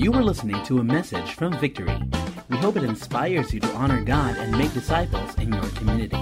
[0.00, 1.92] You are listening to a message from Victory.
[2.48, 6.16] We hope it inspires you to honor God and make disciples in your community.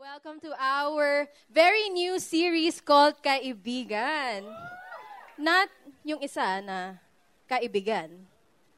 [0.00, 4.48] Welcome to our very new series called Kaibigan.
[5.36, 5.68] Not
[6.00, 7.04] yung isa na
[7.52, 8.24] kaibigan,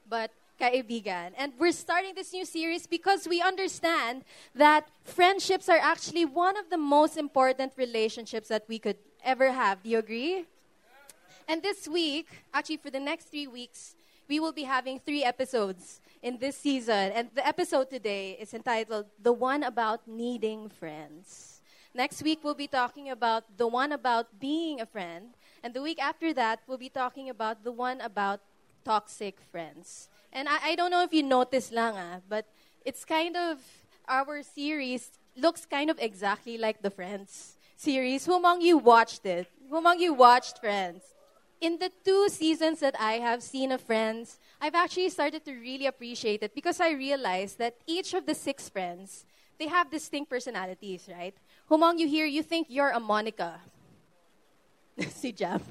[0.03, 1.31] but kaibigan.
[1.39, 6.67] And we're starting this new series because we understand that friendships are actually one of
[6.69, 9.81] the most important relationships that we could ever have.
[9.83, 10.45] Do you agree?
[11.47, 13.95] And this week, actually for the next three weeks,
[14.29, 17.11] we will be having three episodes in this season.
[17.11, 21.61] And the episode today is entitled The One About Needing Friends.
[21.93, 25.35] Next week, we'll be talking about the one about being a friend.
[25.63, 28.41] And the week after that, we'll be talking about the one about
[28.83, 30.09] toxic friends.
[30.31, 32.47] And I, I don't know if you noticed lang, ah, but
[32.83, 33.59] it's kind of,
[34.07, 38.25] our series looks kind of exactly like the Friends series.
[38.25, 39.47] Who among you watched it?
[39.69, 41.03] Who among you watched Friends?
[41.59, 45.87] In the two seasons that I have seen of Friends, I've actually started to really
[45.87, 49.25] appreciate it because I realized that each of the six friends,
[49.59, 51.35] they have distinct personalities, right?
[51.67, 53.59] Who among you here, you think you're a Monica?
[54.99, 55.61] si Jam.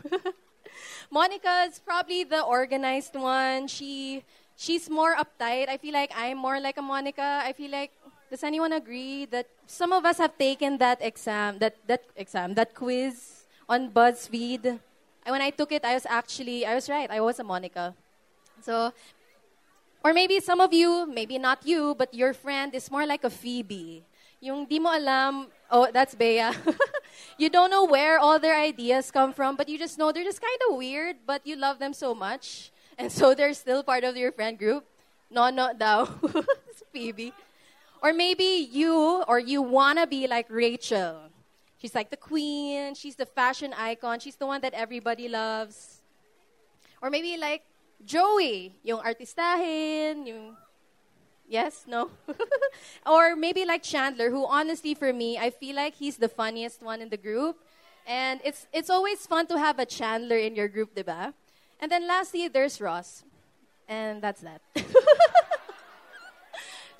[1.10, 3.68] Monica is probably the organized one.
[3.68, 4.24] She
[4.56, 5.68] she's more uptight.
[5.68, 7.40] I feel like I'm more like a Monica.
[7.44, 7.92] I feel like
[8.32, 12.72] does anyone agree that some of us have taken that exam, that that exam, that
[12.72, 14.80] quiz on BuzzFeed?
[15.28, 17.12] And when I took it, I was actually I was right.
[17.12, 17.92] I was a Monica.
[18.64, 18.96] So
[20.00, 23.28] or maybe some of you, maybe not you, but your friend is more like a
[23.28, 24.00] Phoebe.
[24.40, 26.56] Yung di mo alam, oh, that's Bea.
[27.38, 30.40] you don't know where all their ideas come from, but you just know they're just
[30.40, 32.72] kind of weird, but you love them so much.
[32.96, 34.88] And so they're still part of your friend group.
[35.30, 36.08] No, no, daw.
[36.92, 37.32] Phoebe.
[38.02, 41.30] Or maybe you or you want to be like Rachel.
[41.78, 42.94] She's like the queen.
[42.94, 44.18] She's the fashion icon.
[44.18, 46.02] She's the one that everybody loves.
[47.00, 47.62] Or maybe like
[48.04, 50.56] Joey, yung artistahin, yung
[51.52, 51.84] Yes?
[51.86, 52.08] No?
[53.06, 57.02] or maybe like Chandler, who honestly for me, I feel like he's the funniest one
[57.02, 57.58] in the group.
[58.06, 61.34] And it's it's always fun to have a Chandler in your group, diba?
[61.78, 63.22] And then lastly, there's Ross.
[63.86, 64.62] And that's that.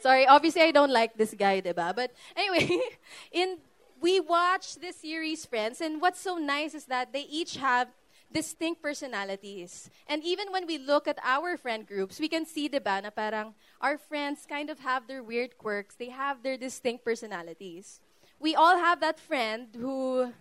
[0.02, 1.94] Sorry, obviously I don't like this guy, diba?
[1.94, 2.80] But anyway,
[3.32, 3.58] in
[4.00, 7.86] we watch this series, friends, and what's so nice is that they each have
[8.32, 9.90] distinct personalities.
[10.08, 13.54] And even when we look at our friend groups, we can see, diba, na parang
[13.80, 15.94] our friends kind of have their weird quirks.
[15.94, 18.00] They have their distinct personalities.
[18.40, 20.32] We all have that friend who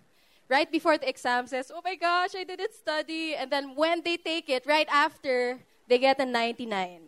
[0.48, 3.36] right before the exam says, Oh my gosh, I didn't study.
[3.36, 6.98] And then when they take it, right after, they get a 99.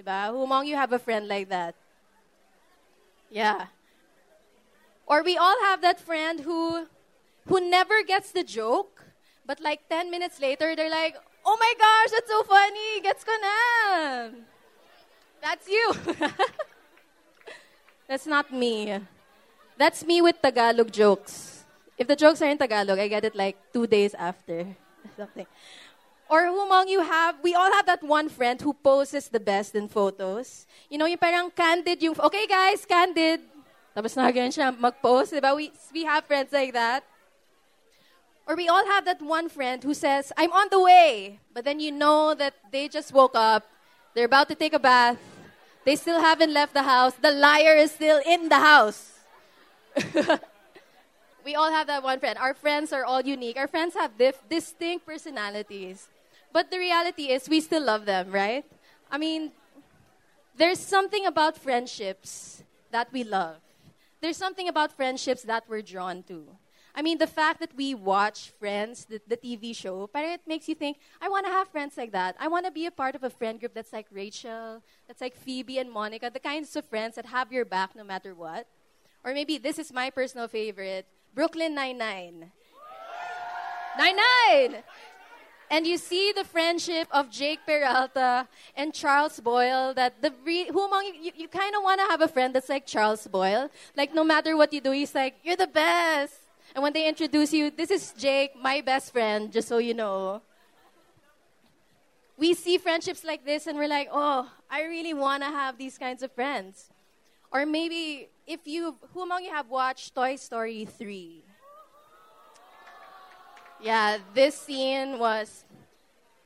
[0.00, 0.30] Diba?
[0.30, 1.74] Who among you have a friend like that?
[3.30, 3.66] Yeah.
[5.06, 6.86] Or we all have that friend who
[7.48, 9.04] who never gets the joke,
[9.46, 11.16] but like 10 minutes later, they're like,
[11.48, 13.00] Oh my gosh, that's so funny.
[13.00, 13.56] Gets ko na.
[15.40, 15.86] That's you.
[18.08, 19.00] that's not me.
[19.78, 21.64] That's me with Tagalog jokes.
[21.96, 24.76] If the jokes are in Tagalog, I get it like two days after.
[25.16, 25.46] Something.
[26.28, 29.74] Or who among you have, we all have that one friend who poses the best
[29.74, 30.66] in photos.
[30.92, 33.40] You know, yung parang candid yung, okay guys, candid.
[33.96, 35.56] Tapos na ganyan siya mag-post, diba?
[35.56, 37.02] We, we have friends like that.
[38.46, 41.40] Or we all have that one friend who says, I'm on the way.
[41.52, 43.64] But then you know that they just woke up.
[44.14, 45.18] They're about to take a bath.
[45.84, 47.14] They still haven't left the house.
[47.14, 49.12] The liar is still in the house.
[51.44, 52.38] we all have that one friend.
[52.38, 53.56] Our friends are all unique.
[53.56, 56.08] Our friends have dif- distinct personalities.
[56.52, 58.64] But the reality is, we still love them, right?
[59.10, 59.52] I mean,
[60.56, 63.56] there's something about friendships that we love.
[64.20, 66.44] There's something about friendships that we're drawn to.
[66.94, 70.68] I mean, the fact that we watch Friends, the, the TV show, but it makes
[70.68, 72.34] you think, I want to have friends like that.
[72.40, 75.36] I want to be a part of a friend group that's like Rachel, that's like
[75.36, 78.66] Phoebe and Monica, the kinds of friends that have your back no matter what.
[79.24, 82.50] Or maybe this is my personal favorite Brooklyn Nine-Nine.
[83.96, 84.82] Nine-Nine!
[85.70, 89.92] And you see the friendship of Jake Peralta and Charles Boyle.
[89.92, 92.54] That the re- who among you, you, you kind of want to have a friend
[92.54, 93.70] that's like Charles Boyle.
[93.96, 96.34] Like no matter what you do, he's like, you're the best.
[96.74, 100.42] And when they introduce you, this is Jake, my best friend, just so you know.
[102.36, 105.98] We see friendships like this and we're like, oh, I really want to have these
[105.98, 106.88] kinds of friends.
[107.52, 111.42] Or maybe if you, who among you have watched Toy Story 3?
[113.80, 115.64] Yeah, this scene was,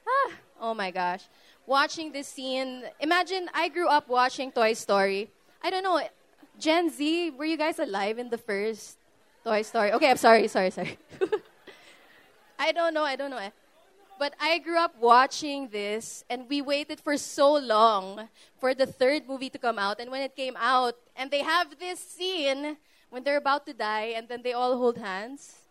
[0.06, 1.24] ah, oh my gosh.
[1.66, 5.30] Watching this scene, imagine I grew up watching Toy Story.
[5.62, 6.00] I don't know,
[6.58, 8.98] Gen Z, were you guys alive in the first
[9.44, 9.92] Toy Story?
[9.92, 10.98] Okay, I'm sorry, sorry, sorry.
[12.58, 13.40] I don't know, I don't know.
[14.18, 18.28] But I grew up watching this, and we waited for so long
[18.60, 20.00] for the third movie to come out.
[20.00, 22.76] And when it came out, and they have this scene
[23.08, 25.64] when they're about to die, and then they all hold hands,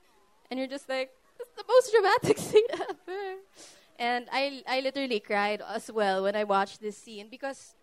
[0.49, 1.11] and you're just like,
[1.55, 3.35] the most dramatic scene ever.
[3.99, 7.75] And I, I literally cried as well when I watched this scene because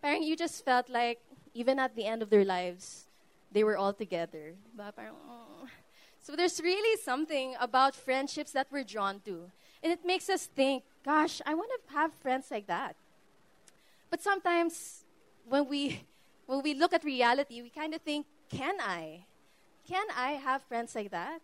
[0.00, 1.20] parang you just felt like
[1.54, 3.06] even at the end of their lives,
[3.52, 4.54] they were all together.
[4.78, 5.66] Oh.
[6.20, 9.50] So there's really something about friendships that we're drawn to.
[9.82, 12.96] And it makes us think, gosh, I want to have friends like that.
[14.10, 15.04] But sometimes
[15.48, 16.00] when we
[16.46, 19.26] when we look at reality, we kind of think, can I?
[19.86, 21.40] Can I have friends like that?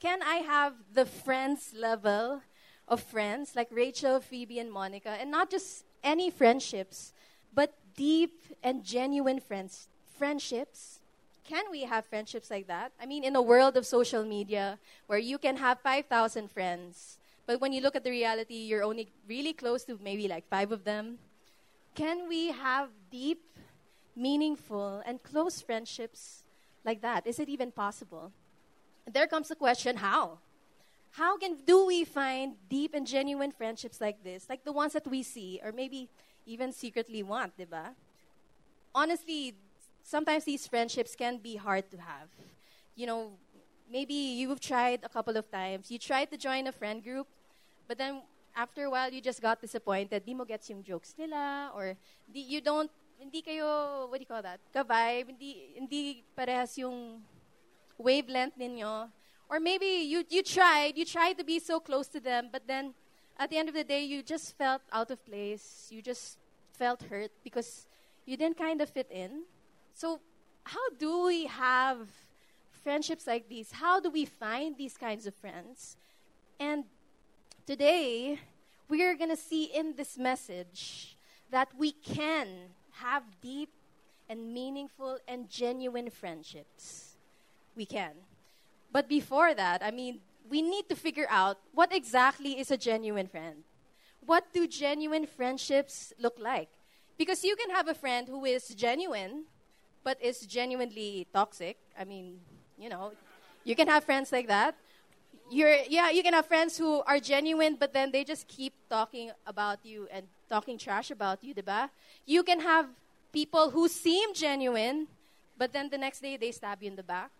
[0.00, 2.42] Can I have the friends level
[2.88, 7.12] of friends like Rachel, Phoebe, and Monica, and not just any friendships,
[7.52, 9.88] but deep and genuine friends,
[10.18, 11.00] friendships.
[11.44, 12.92] Can we have friendships like that?
[13.00, 17.60] I mean, in a world of social media where you can have 5,000 friends, but
[17.60, 20.84] when you look at the reality, you're only really close to maybe like five of
[20.84, 21.18] them.
[21.94, 23.56] Can we have deep,
[24.14, 26.44] meaningful, and close friendships
[26.84, 27.26] like that?
[27.26, 28.32] Is it even possible?
[29.06, 30.38] There comes the question how?
[31.12, 35.06] How can do we find deep and genuine friendships like this, like the ones that
[35.06, 36.10] we see, or maybe
[36.44, 37.94] even secretly want, diba?
[38.94, 39.54] Honestly,
[40.02, 42.28] sometimes these friendships can be hard to have.
[42.94, 43.32] You know,
[43.90, 45.90] maybe you've tried a couple of times.
[45.90, 47.26] You tried to join a friend group,
[47.88, 48.22] but then
[48.54, 50.24] after a while, you just got disappointed.
[50.24, 51.96] Di mo gets yung jokes nila, or
[52.30, 54.60] di, you don't, hindi kayo, what do you call that?
[54.72, 57.22] Ka-vibe, hindi, hindi parehas yung
[57.98, 59.08] wavelength ninyo.
[59.48, 62.94] Or maybe you, you tried, you tried to be so close to them, but then
[63.38, 65.88] at the end of the day, you just felt out of place.
[65.90, 66.38] You just
[66.72, 67.86] felt hurt because
[68.24, 69.42] you didn't kind of fit in.
[69.94, 70.20] So,
[70.64, 71.98] how do we have
[72.82, 73.72] friendships like these?
[73.72, 75.96] How do we find these kinds of friends?
[76.58, 76.84] And
[77.66, 78.40] today,
[78.88, 81.16] we are going to see in this message
[81.50, 82.48] that we can
[82.92, 83.70] have deep
[84.28, 87.05] and meaningful and genuine friendships.
[87.76, 88.12] We can.
[88.90, 93.26] But before that, I mean, we need to figure out what exactly is a genuine
[93.26, 93.64] friend.
[94.24, 96.70] What do genuine friendships look like?
[97.18, 99.44] Because you can have a friend who is genuine,
[100.02, 101.76] but is genuinely toxic.
[101.98, 102.40] I mean,
[102.78, 103.12] you know,
[103.64, 104.76] you can have friends like that.
[105.50, 109.30] You're, yeah, you can have friends who are genuine, but then they just keep talking
[109.46, 111.88] about you and talking trash about you, diba?
[112.24, 112.86] You can have
[113.32, 115.06] people who seem genuine,
[115.56, 117.30] but then the next day they stab you in the back.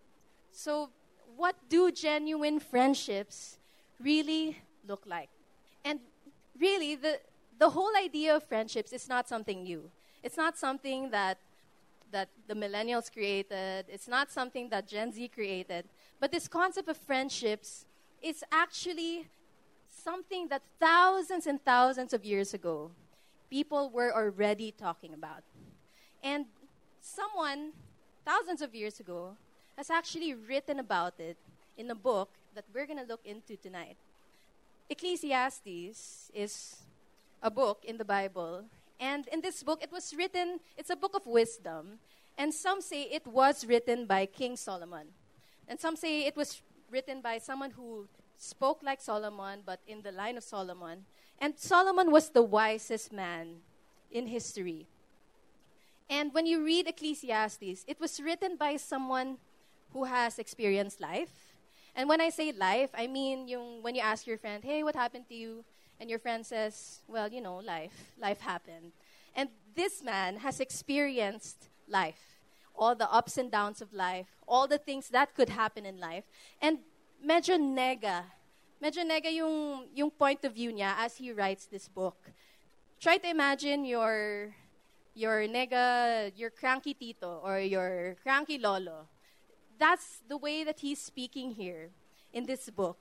[0.57, 0.89] So
[1.37, 3.59] what do genuine friendships
[4.01, 4.57] really
[4.89, 5.29] look like?
[5.85, 6.01] And
[6.59, 7.21] really, the,
[7.59, 9.91] the whole idea of friendships is not something new.
[10.23, 11.37] It's not something that,
[12.11, 15.85] that the millennials created, it's not something that Gen Z created.
[16.19, 17.85] But this concept of friendships
[18.23, 19.29] is actually
[19.91, 22.91] something that thousands and thousands of years ago
[23.51, 25.43] people were already talking about.
[26.25, 26.47] And
[27.03, 27.73] someone,
[28.25, 29.37] thousands of years ago,
[29.77, 31.37] has actually written about it
[31.77, 33.97] in a book that we're going to look into tonight.
[34.89, 36.77] Ecclesiastes is
[37.43, 38.65] a book in the Bible.
[38.99, 41.99] And in this book, it was written, it's a book of wisdom.
[42.39, 45.09] And some say it was written by King Solomon.
[45.69, 48.07] And some say it was written by someone who
[48.39, 51.05] spoke like Solomon, but in the line of Solomon.
[51.39, 53.57] And Solomon was the wisest man
[54.11, 54.87] in history.
[56.09, 59.39] And when you read Ecclesiastes, it was written by someone
[59.93, 61.57] who has experienced life.
[61.97, 64.95] And when I say life, I mean yung when you ask your friend, "Hey, what
[64.95, 65.65] happened to you?"
[65.99, 68.13] and your friend says, "Well, you know, life.
[68.21, 68.93] Life happened."
[69.33, 72.45] And this man has experienced life,
[72.77, 76.29] all the ups and downs of life, all the things that could happen in life.
[76.61, 76.85] And
[77.25, 78.29] medyo nega,
[78.77, 82.29] medyo nega yung yung point of view niya as he writes this book.
[83.01, 84.53] Try to imagine your
[85.17, 89.09] your nega, your cranky tito or your cranky lolo
[89.79, 91.91] that's the way that he's speaking here
[92.33, 92.99] in this book.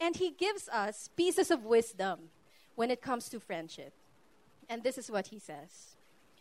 [0.00, 2.30] And he gives us pieces of wisdom
[2.74, 3.92] when it comes to friendship.
[4.68, 5.96] And this is what he says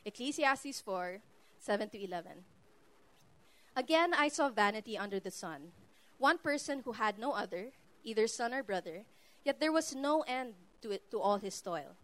[0.05, 1.19] Ecclesiastes 4
[1.59, 2.31] 7 to 11.
[3.75, 5.71] Again, I saw vanity under the sun.
[6.17, 7.69] One person who had no other,
[8.03, 9.03] either son or brother,
[9.43, 11.95] yet there was no end to, it, to all his toil.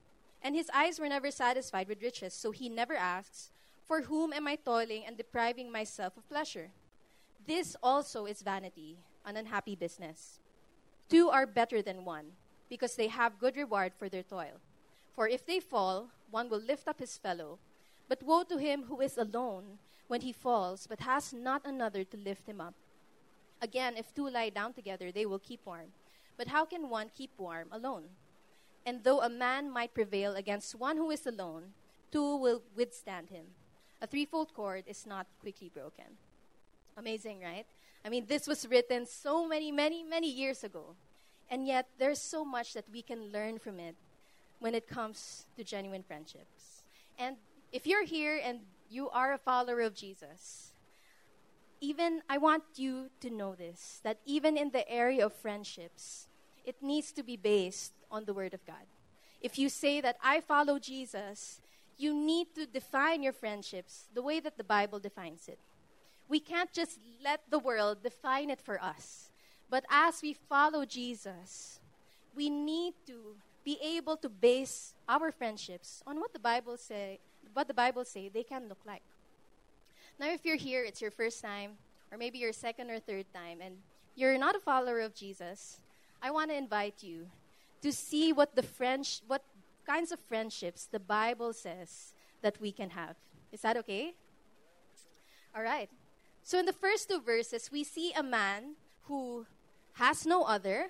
[0.42, 3.52] And his eyes were never satisfied with riches, so he never asks,
[3.88, 6.70] For whom am I toiling and depriving myself of pleasure?
[7.46, 10.40] This also is vanity, an unhappy business.
[11.10, 12.32] Two are better than one,
[12.70, 14.62] because they have good reward for their toil.
[15.14, 17.60] For if they fall, one will lift up his fellow.
[18.08, 22.18] But woe to him who is alone when he falls, but has not another to
[22.18, 22.76] lift him up.
[23.62, 25.92] Again, if two lie down together, they will keep warm.
[26.38, 28.04] But how can one keep warm alone?
[28.86, 31.74] And though a man might prevail against one who is alone,
[32.12, 33.46] two will withstand him.
[34.02, 36.18] A threefold cord is not quickly broken.
[36.98, 37.66] Amazing, right?
[38.06, 40.96] I mean, this was written so many, many, many years ago.
[41.50, 43.96] And yet, there's so much that we can learn from it
[44.60, 46.84] when it comes to genuine friendships.
[47.20, 47.38] And
[47.72, 48.60] if you're here and
[48.90, 50.74] you are a follower of Jesus,
[51.82, 56.28] even I want you to know this that even in the area of friendships,
[56.66, 58.88] it needs to be based on the Word of God.
[59.42, 61.60] If you say that I follow Jesus,
[61.98, 65.60] you need to define your friendships the way that the Bible defines it.
[66.34, 69.30] We can't just let the world define it for us.
[69.70, 71.80] But as we follow Jesus,
[72.36, 77.20] we need to be able to base our friendships on what the Bible say,
[77.54, 79.04] what the Bible say they can look like.
[80.20, 81.78] Now, if you're here, it's your first time,
[82.12, 83.76] or maybe your second or third time, and
[84.16, 85.82] you're not a follower of Jesus,
[86.20, 87.28] I want to invite you
[87.84, 89.44] to see what the French, what
[89.86, 93.18] kinds of friendships the Bible says that we can have.
[93.52, 94.16] Is that okay?
[95.56, 95.92] All right.
[96.44, 99.46] So in the first two verses, we see a man who
[99.94, 100.88] has no other,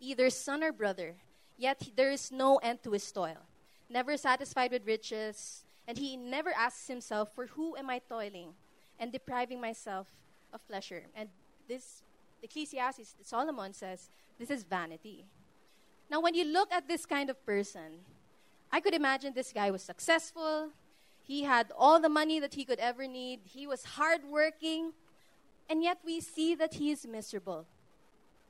[0.00, 1.14] either son or brother,
[1.56, 3.46] yet there is no end to his toil.
[3.88, 8.54] Never satisfied with riches, and he never asks himself, For who am I toiling
[8.98, 10.08] and depriving myself
[10.52, 11.04] of pleasure?
[11.14, 11.28] And
[11.68, 12.02] this,
[12.42, 15.24] Ecclesiastes, Solomon says, this is vanity.
[16.10, 18.04] Now, when you look at this kind of person,
[18.70, 20.70] I could imagine this guy was successful.
[21.26, 23.40] He had all the money that he could ever need.
[23.44, 24.92] He was hardworking.
[25.68, 27.66] And yet we see that he is miserable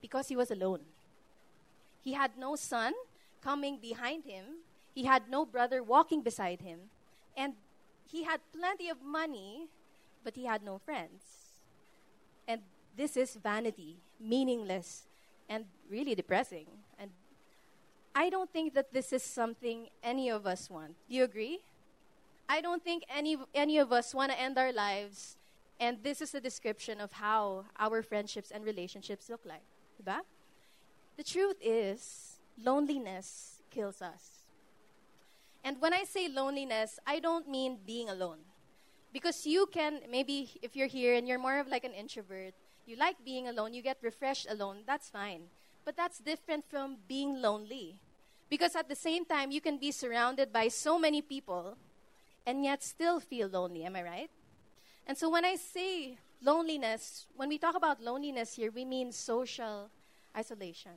[0.02, 0.80] because he was alone.
[2.02, 2.92] He had no son
[3.42, 4.44] coming behind him,
[4.94, 6.90] he had no brother walking beside him,
[7.36, 7.54] and
[8.10, 9.68] he had plenty of money,
[10.24, 11.22] but he had no friends.
[12.48, 12.60] And
[12.96, 15.06] this is vanity, meaningless,
[15.48, 16.66] and really depressing.
[16.98, 17.10] And
[18.14, 20.94] I don't think that this is something any of us want.
[21.08, 21.60] Do you agree?
[22.48, 25.36] I don't think any, any of us want to end our lives,
[25.80, 29.64] and this is a description of how our friendships and relationships look like.
[30.00, 30.20] Diba?
[31.16, 34.44] The truth is, loneliness kills us.
[35.64, 38.38] And when I say loneliness, I don't mean being alone.
[39.12, 42.54] Because you can, maybe if you're here and you're more of like an introvert,
[42.86, 45.42] you like being alone, you get refreshed alone, that's fine.
[45.84, 47.96] But that's different from being lonely.
[48.48, 51.76] Because at the same time, you can be surrounded by so many people
[52.46, 53.84] and yet still feel lonely.
[53.84, 54.30] Am I right?
[55.06, 59.90] And so when I say loneliness, when we talk about loneliness here, we mean social
[60.36, 60.92] isolation.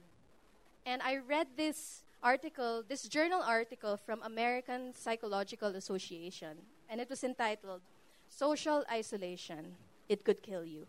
[0.85, 6.57] And I read this article, this journal article from American Psychological Association,
[6.89, 7.81] and it was entitled
[8.27, 9.75] Social Isolation
[10.07, 10.87] It Could Kill You.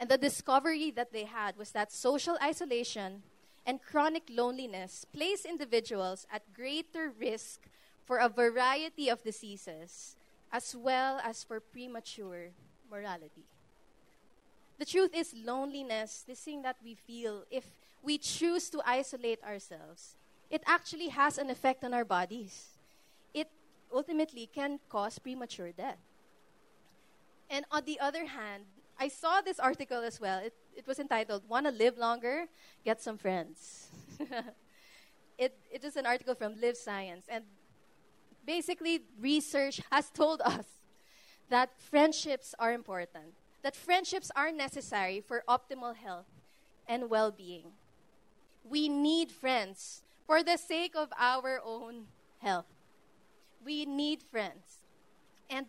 [0.00, 3.22] And the discovery that they had was that social isolation
[3.66, 7.60] and chronic loneliness place individuals at greater risk
[8.08, 10.16] for a variety of diseases,
[10.50, 12.56] as well as for premature
[12.90, 13.44] mortality.
[14.78, 17.66] The truth is, loneliness, this thing that we feel, if
[18.02, 20.16] we choose to isolate ourselves,
[20.48, 22.68] it actually has an effect on our bodies.
[23.34, 23.50] It
[23.92, 26.00] ultimately can cause premature death.
[27.50, 28.64] And on the other hand,
[28.98, 30.38] I saw this article as well.
[30.38, 32.46] It, it was entitled, Wanna Live Longer?
[32.86, 33.88] Get Some Friends.
[35.38, 37.26] it, it is an article from Live Science.
[37.28, 37.44] And
[38.48, 40.64] basically, research has told us
[41.50, 46.26] that friendships are important that friendships are necessary for optimal health
[46.88, 47.72] and well being.
[48.64, 52.06] We need friends for the sake of our own
[52.38, 52.66] health.
[53.64, 54.86] We need friends.
[55.50, 55.66] And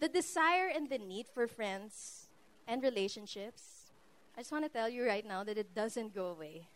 [0.00, 2.28] the desire and the need for friends
[2.66, 3.92] and relationships,
[4.36, 6.68] I just want to tell you right now that it doesn't go away.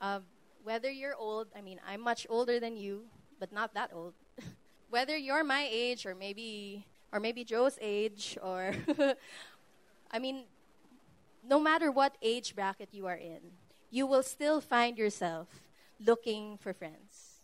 [0.00, 0.20] Uh,
[0.62, 3.04] whether you're old, I mean, I'm much older than you,
[3.40, 4.14] but not that old.
[4.90, 8.72] whether you're my age or maybe or maybe Joe's age, or
[10.12, 10.44] I mean,
[11.48, 13.40] no matter what age bracket you are in,
[13.90, 15.48] you will still find yourself
[15.98, 17.40] looking for friends.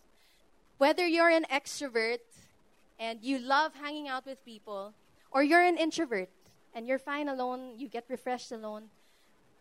[0.79, 2.21] Whether you're an extrovert
[2.99, 4.93] and you love hanging out with people,
[5.33, 6.31] or you're an introvert
[6.73, 8.85] and you're fine alone, you get refreshed alone,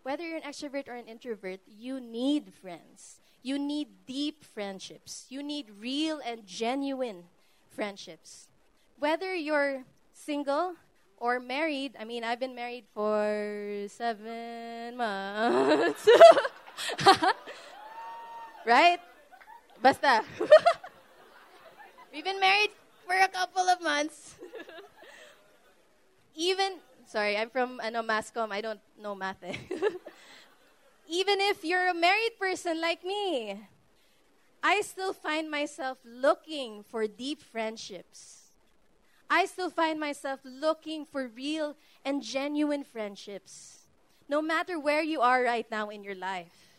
[0.03, 3.21] whether you're an extrovert or an introvert, you need friends.
[3.45, 5.29] You need deep friendships.
[5.29, 7.29] You need real and genuine
[7.69, 8.49] friendships.
[8.97, 9.85] Whether you're
[10.17, 10.73] single
[11.21, 16.09] or married, I mean, I've been married for seven months.
[18.65, 18.97] right?
[19.77, 20.25] Basta.
[22.11, 22.73] We've been married
[23.05, 24.41] for a couple of months.
[26.33, 28.49] Even, sorry, I'm from ano, Mascom.
[28.49, 29.37] I don't know math.
[29.45, 29.53] Eh.
[31.09, 33.67] Even if you're a married person like me,
[34.63, 38.51] I still find myself looking for deep friendships.
[39.29, 43.85] I still find myself looking for real and genuine friendships.
[44.27, 46.73] No matter where you are right now in your life,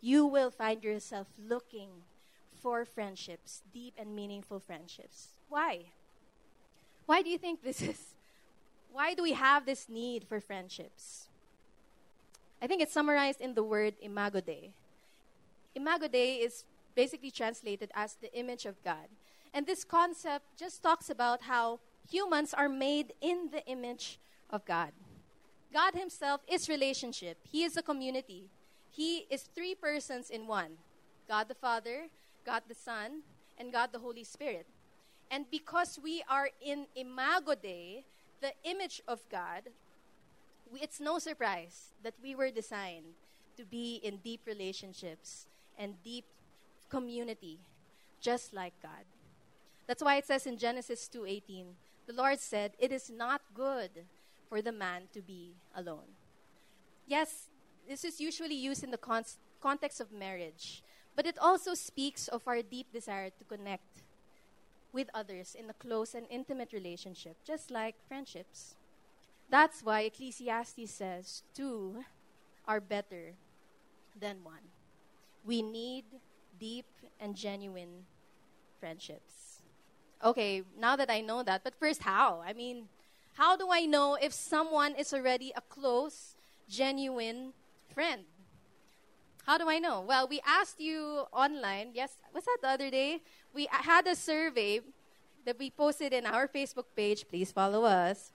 [0.00, 1.88] you will find yourself looking
[2.62, 5.28] for friendships, deep and meaningful friendships.
[5.48, 5.86] Why?
[7.06, 8.14] Why do you think this is?
[8.92, 11.25] Why do we have this need for friendships?
[12.60, 14.72] I think it's summarized in the word imago Dei.
[15.74, 19.08] Imago Dei is basically translated as the image of God.
[19.52, 24.18] And this concept just talks about how humans are made in the image
[24.50, 24.92] of God.
[25.72, 28.48] God Himself is relationship, He is a community.
[28.90, 30.78] He is three persons in one
[31.28, 32.08] God the Father,
[32.46, 33.22] God the Son,
[33.58, 34.66] and God the Holy Spirit.
[35.30, 38.04] And because we are in Imago Dei,
[38.40, 39.62] the image of God,
[40.74, 43.14] it's no surprise that we were designed
[43.56, 45.46] to be in deep relationships
[45.78, 46.24] and deep
[46.88, 47.60] community,
[48.20, 49.04] just like God.
[49.86, 54.06] That's why it says in Genesis 2:18, the Lord said, "It is not good
[54.48, 56.16] for the man to be alone."
[57.06, 57.50] Yes,
[57.86, 59.24] this is usually used in the con-
[59.60, 60.82] context of marriage,
[61.14, 64.02] but it also speaks of our deep desire to connect
[64.92, 68.75] with others in a close and intimate relationship, just like friendships.
[69.48, 72.04] That's why Ecclesiastes says two
[72.66, 73.34] are better
[74.18, 74.72] than one.
[75.44, 76.04] We need
[76.58, 76.86] deep
[77.20, 78.06] and genuine
[78.80, 79.62] friendships.
[80.24, 82.42] Okay, now that I know that, but first, how?
[82.44, 82.88] I mean,
[83.34, 86.34] how do I know if someone is already a close,
[86.68, 87.52] genuine
[87.94, 88.24] friend?
[89.44, 90.00] How do I know?
[90.00, 91.90] Well, we asked you online.
[91.94, 93.20] Yes, was that the other day?
[93.54, 94.80] We had a survey
[95.44, 97.28] that we posted in our Facebook page.
[97.28, 98.32] Please follow us.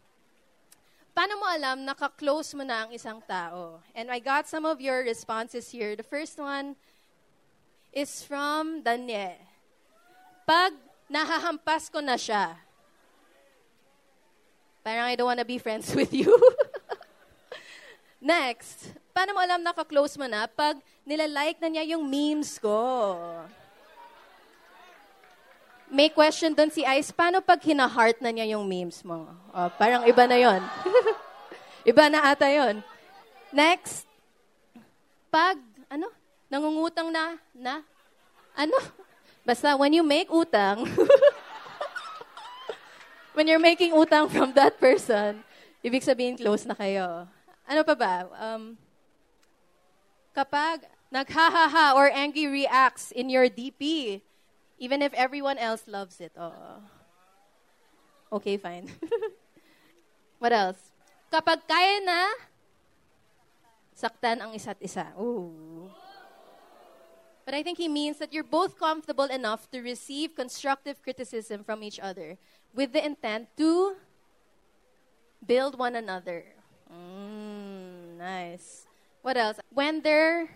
[1.11, 3.83] Paano mo alam naka-close mo na ang isang tao?
[3.91, 5.99] And I got some of your responses here.
[5.99, 6.79] The first one
[7.91, 9.35] is from Daniel.
[10.47, 10.71] Pag
[11.11, 12.55] nahahampas ko na siya,
[14.87, 16.31] parang I don't wanna be friends with you.
[18.23, 22.71] Next, paano mo alam naka-close mo na pag nilalike na niya yung memes ko?
[25.91, 29.27] May question doon si Ice, paano pag hina-heart na niya yung memes mo?
[29.51, 30.63] Oh, parang iba na yon.
[31.91, 32.79] iba na ata yon.
[33.51, 34.07] Next,
[35.27, 35.59] pag,
[35.91, 36.07] ano,
[36.47, 37.83] nangungutang na, na,
[38.55, 38.79] ano,
[39.43, 40.87] basta when you make utang,
[43.35, 45.43] when you're making utang from that person,
[45.83, 47.27] ibig sabihin close na kayo.
[47.67, 48.31] Ano pa ba?
[48.39, 48.79] Um,
[50.31, 54.23] kapag naghahaha or angry reacts in your DP,
[54.81, 56.33] Even if everyone else loves it.
[56.33, 56.81] Oh.
[58.33, 58.89] Okay, fine.
[60.41, 60.81] what else?
[61.29, 62.33] Kapag kaya na,
[63.93, 65.13] saktan ang isa't isa.
[65.21, 65.85] Ooh.
[67.45, 71.85] But I think he means that you're both comfortable enough to receive constructive criticism from
[71.85, 72.41] each other
[72.73, 74.01] with the intent to
[75.45, 76.45] build one another.
[76.89, 78.89] Mm, nice.
[79.21, 79.61] What else?
[79.69, 80.49] When their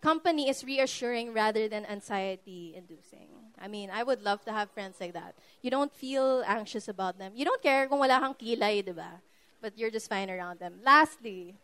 [0.00, 3.47] company is reassuring rather than anxiety inducing.
[3.60, 5.34] I mean, I would love to have friends like that.
[5.62, 7.32] You don't feel anxious about them.
[7.34, 9.18] You don't care kung wala kang kilay, di ba?
[9.60, 10.78] But you're just fine around them.
[10.82, 11.58] Lastly,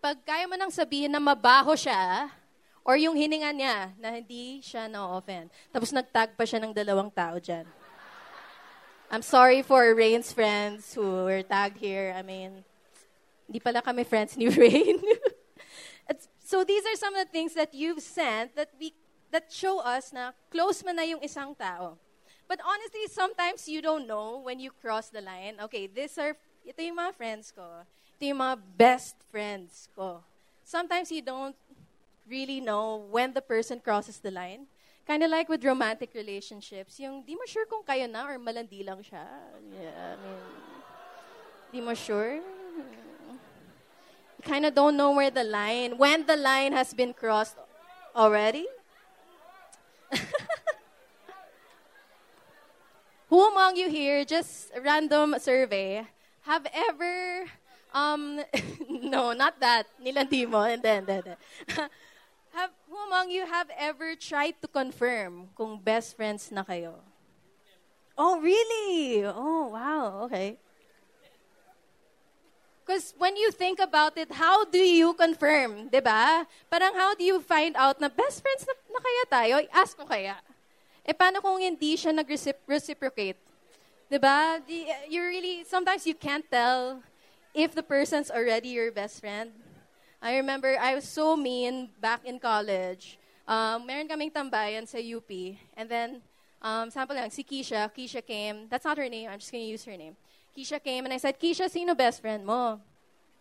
[0.00, 2.30] pag kaya mo nang sabihin na mabaho siya,
[2.86, 7.36] or yung hininga niya na hindi siya na-offend, tapos nagtag pa siya ng dalawang tao
[7.36, 7.68] dyan.
[9.10, 12.14] I'm sorry for Rain's friends who were tagged here.
[12.14, 12.62] I mean,
[13.50, 15.02] hindi pala kami friends ni Rain.
[16.46, 18.94] so these are some of the things that you've sent that we
[19.30, 21.98] that show us na close man na yung isang tao.
[22.50, 25.62] But honestly, sometimes you don't know when you cross the line.
[25.70, 26.34] Okay, these are,
[26.66, 27.86] ito yung mga friends ko.
[28.18, 30.26] Ito yung mga best friends ko.
[30.66, 31.54] Sometimes you don't
[32.26, 34.66] really know when the person crosses the line.
[35.06, 38.86] Kind of like with romantic relationships, yung di mo sure kung kayo na or malandi
[38.86, 39.26] lang siya.
[39.74, 40.42] Yeah, I mean,
[41.74, 42.38] di mo sure.
[44.38, 47.58] You kind of don't know where the line, when the line has been crossed
[48.14, 48.66] already.
[53.30, 56.02] Who among you here, just a random survey,
[56.42, 57.46] have ever,
[57.94, 58.42] um,
[58.90, 61.38] no, not that, nilandi mo, and then, then, then.
[62.50, 66.98] have, who among you have ever tried to confirm kung best friends na kayo?
[68.18, 69.22] Oh, really?
[69.22, 70.58] Oh, wow, okay.
[72.82, 76.42] Because when you think about it, how do you confirm, di ba?
[76.66, 79.54] Parang how do you find out na best friends na, na kaya tayo?
[79.70, 80.34] Ask mo kaya.
[81.10, 83.34] Eh, paano kung hindi siya nag-reciprocate?
[84.06, 84.62] Di ba?
[85.10, 87.02] You really, sometimes you can't tell
[87.50, 89.50] if the person's already your best friend.
[90.22, 93.18] I remember I was so mean back in college.
[93.42, 95.26] Um, meron kaming tambayan sa UP.
[95.74, 96.22] And then,
[96.62, 98.70] um, sample lang, si Keisha, Keisha came.
[98.70, 99.34] That's not her name.
[99.34, 100.14] I'm just to use her name.
[100.54, 102.78] Keisha came and I said, Keisha, sino best friend mo?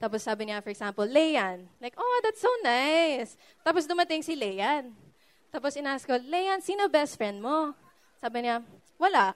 [0.02, 1.70] Tapos sabi niya, for example, Leyan.
[1.78, 3.38] Like, oh, that's so nice.
[3.62, 4.90] Tapos dumating si Leyan.
[5.50, 7.74] Tapos inask ko, Leyan, sino best friend mo?
[8.22, 8.62] Sabi niya,
[9.02, 9.34] wala.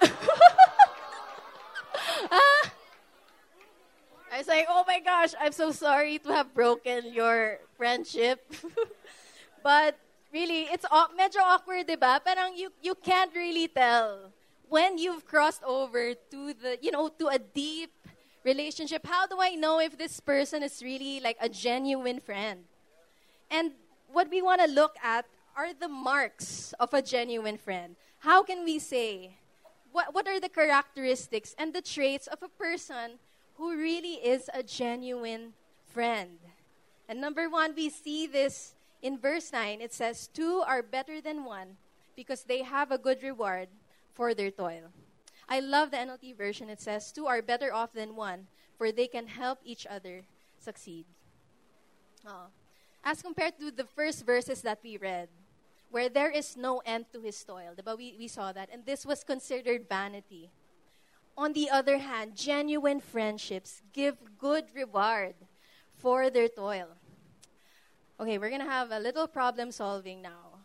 [2.32, 2.62] ah,
[4.32, 8.40] I was like, oh my gosh, I'm so sorry to have broken your friendship.
[9.62, 9.98] but
[10.32, 10.86] really, it's
[11.18, 12.22] medyo awkward, di ba?
[12.24, 14.32] Parang you, you can't really tell
[14.70, 17.92] when you've crossed over to the, you know, to a deep
[18.44, 19.04] relationship.
[19.04, 22.64] How do I know if this person is really like a genuine friend?
[23.50, 23.72] And
[24.12, 27.96] what we want to look at are the marks of a genuine friend.
[28.18, 29.36] How can we say
[29.92, 33.18] what, what are the characteristics and the traits of a person
[33.56, 35.52] who really is a genuine
[35.92, 36.38] friend?
[37.08, 39.80] And number one, we see this in verse 9.
[39.80, 41.76] It says, Two are better than one
[42.14, 43.68] because they have a good reward
[44.14, 44.92] for their toil.
[45.48, 46.70] I love the NLT version.
[46.70, 48.46] It says, Two are better off than one,
[48.78, 50.22] for they can help each other
[50.60, 51.04] succeed.
[53.04, 55.28] As compared to the first verses that we read,
[55.90, 57.74] where there is no end to his toil.
[57.84, 58.68] But we, we saw that.
[58.72, 60.50] And this was considered vanity.
[61.36, 65.34] On the other hand, genuine friendships give good reward
[65.96, 66.88] for their toil.
[68.20, 70.60] Okay, we're going to have a little problem solving now.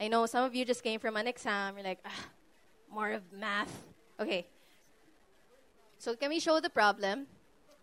[0.00, 1.76] I know some of you just came from an exam.
[1.76, 2.26] You're like, ah,
[2.90, 3.84] more of math.
[4.18, 4.46] Okay.
[5.98, 7.26] So can we show the problem?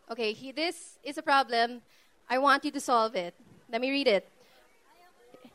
[0.09, 1.81] Okay, he, this is a problem.
[2.29, 3.33] I want you to solve it.
[3.71, 4.29] Let me read it.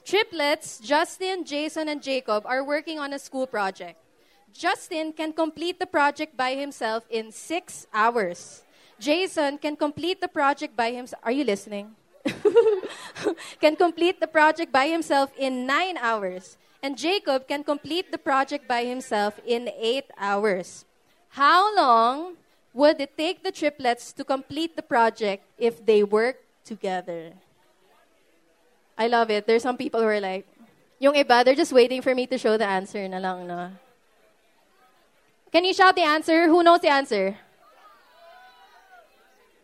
[0.04, 4.00] Triplets, Justin, Jason, and Jacob, are working on a school project.
[4.52, 8.62] Justin can complete the project by himself in six hours.
[8.98, 11.22] Jason can complete the project by himself.
[11.24, 11.94] Are you listening?
[13.60, 16.56] can complete the project by himself in nine hours.
[16.82, 20.84] And Jacob can complete the project by himself in eight hours.
[21.30, 22.36] How long
[22.72, 26.36] would it take the triplets to complete the project if they work
[26.68, 27.32] together?
[28.96, 29.46] I love it.
[29.46, 30.44] There's some people who are like,
[31.00, 33.72] yung iba, they're just waiting for me to show the answer na lang, no?
[35.50, 36.46] Can you shout the answer?
[36.46, 37.36] Who knows the answer?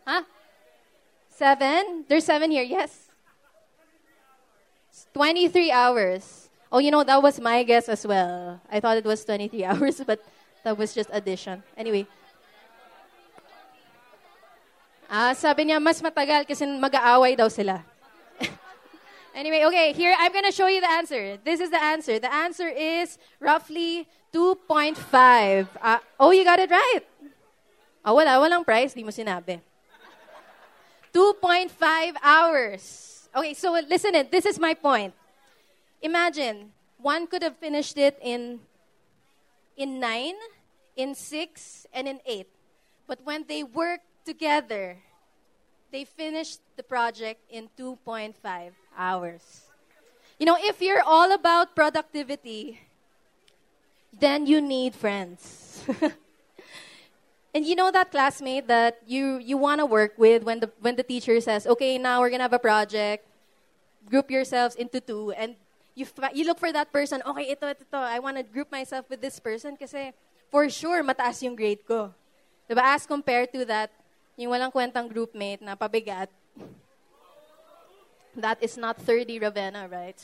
[0.06, 0.22] Huh?
[1.28, 2.04] Seven?
[2.08, 3.10] There's seven here, yes.
[5.12, 6.48] 23 hours.
[6.72, 8.60] Oh, you know, that was my guess as well.
[8.70, 10.24] I thought it was 23 hours, but
[10.64, 11.62] that was just addition.
[11.76, 12.06] Anyway.
[15.08, 17.82] Ah, sabi niya, mas matagal kasi mag-aaway daw sila.
[19.34, 21.42] Anyway, okay, here I'm to show you the answer.
[21.42, 22.22] This is the answer.
[22.22, 24.94] The answer is roughly 2.5.
[25.82, 27.02] Uh, oh, you got it right.
[28.04, 28.94] Oh, wala, walang price.
[28.94, 29.58] Di mo sinabi.
[31.10, 33.26] 2.5 hours.
[33.34, 34.30] Okay, so listen it.
[34.30, 35.14] This is my point.
[36.02, 38.60] Imagine, one could have finished it in,
[39.76, 40.34] in 9,
[40.94, 42.46] in 6, and in 8.
[43.06, 44.98] But when they work together,
[45.92, 48.34] they finished the project in 2.5
[48.96, 49.62] hours.
[50.38, 52.80] You know, if you're all about productivity,
[54.18, 55.84] then you need friends.
[57.54, 60.96] and you know that classmate that you, you want to work with when the, when
[60.96, 63.26] the teacher says, okay, now we're going to have a project,
[64.10, 65.54] group yourselves into two, and
[65.94, 69.08] you, you look for that person, okay, ito, ito, ito, I want to group myself
[69.08, 70.12] with this person kasi
[70.50, 72.12] for sure, mataas yung grade ko.
[72.68, 72.82] Diba?
[72.82, 73.90] As compared to that,
[74.36, 76.26] yung walang kwentang groupmate na pabigat,
[78.34, 80.18] that is not 30 Ravenna, right?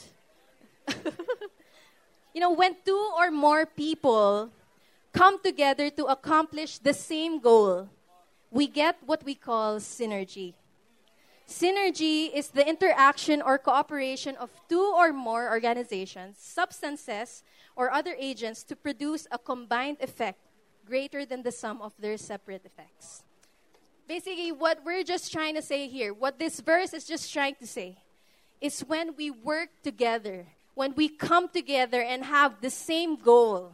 [2.35, 4.51] you know, when two or more people
[5.13, 7.89] come together to accomplish the same goal,
[8.51, 10.55] we get what we call synergy.
[11.47, 17.43] Synergy is the interaction or cooperation of two or more organizations, substances,
[17.75, 20.39] or other agents to produce a combined effect
[20.87, 23.23] greater than the sum of their separate effects
[24.11, 27.65] basically what we're just trying to say here, what this verse is just trying to
[27.65, 27.97] say,
[28.61, 33.71] is when we work together, when we come together and have the same goal,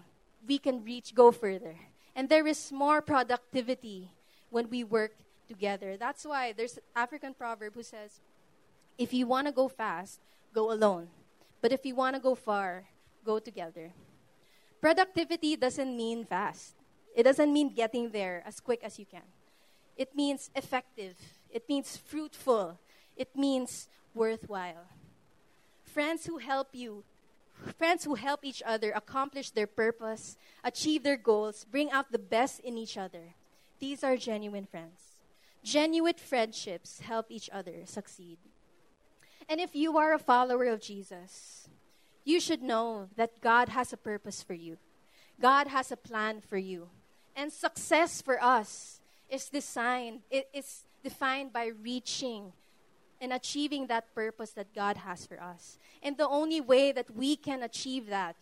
[0.47, 1.75] we can reach, go further.
[2.15, 4.11] And there is more productivity
[4.51, 5.13] when we work
[5.49, 5.97] together.
[5.97, 8.21] That's why there's an African proverb who says,
[8.99, 10.21] if you want to go fast,
[10.53, 11.09] go alone.
[11.63, 12.85] But if you want to go far,
[13.25, 13.91] go together.
[14.83, 16.75] Productivity doesn't mean fast.
[17.17, 19.25] It doesn't mean getting there as quick as you can.
[19.97, 21.17] It means effective.
[21.51, 22.79] It means fruitful.
[23.17, 24.89] It means worthwhile.
[25.85, 27.05] Friends who help you,
[27.79, 32.61] friends who help each other accomplish their purpose, achieve their goals, bring out the best
[32.61, 33.35] in each other.
[33.79, 35.01] These are genuine friends.
[35.63, 38.39] Genuine friendships help each other succeed.
[39.49, 41.69] And if you are a follower of Jesus,
[42.25, 44.77] you should know that God has a purpose for you.
[45.41, 46.89] God has a plan for you.
[47.35, 52.53] And success for us is designed, it is defined by reaching
[53.21, 55.79] and achieving that purpose that God has for us.
[56.03, 58.37] And the only way that we can achieve that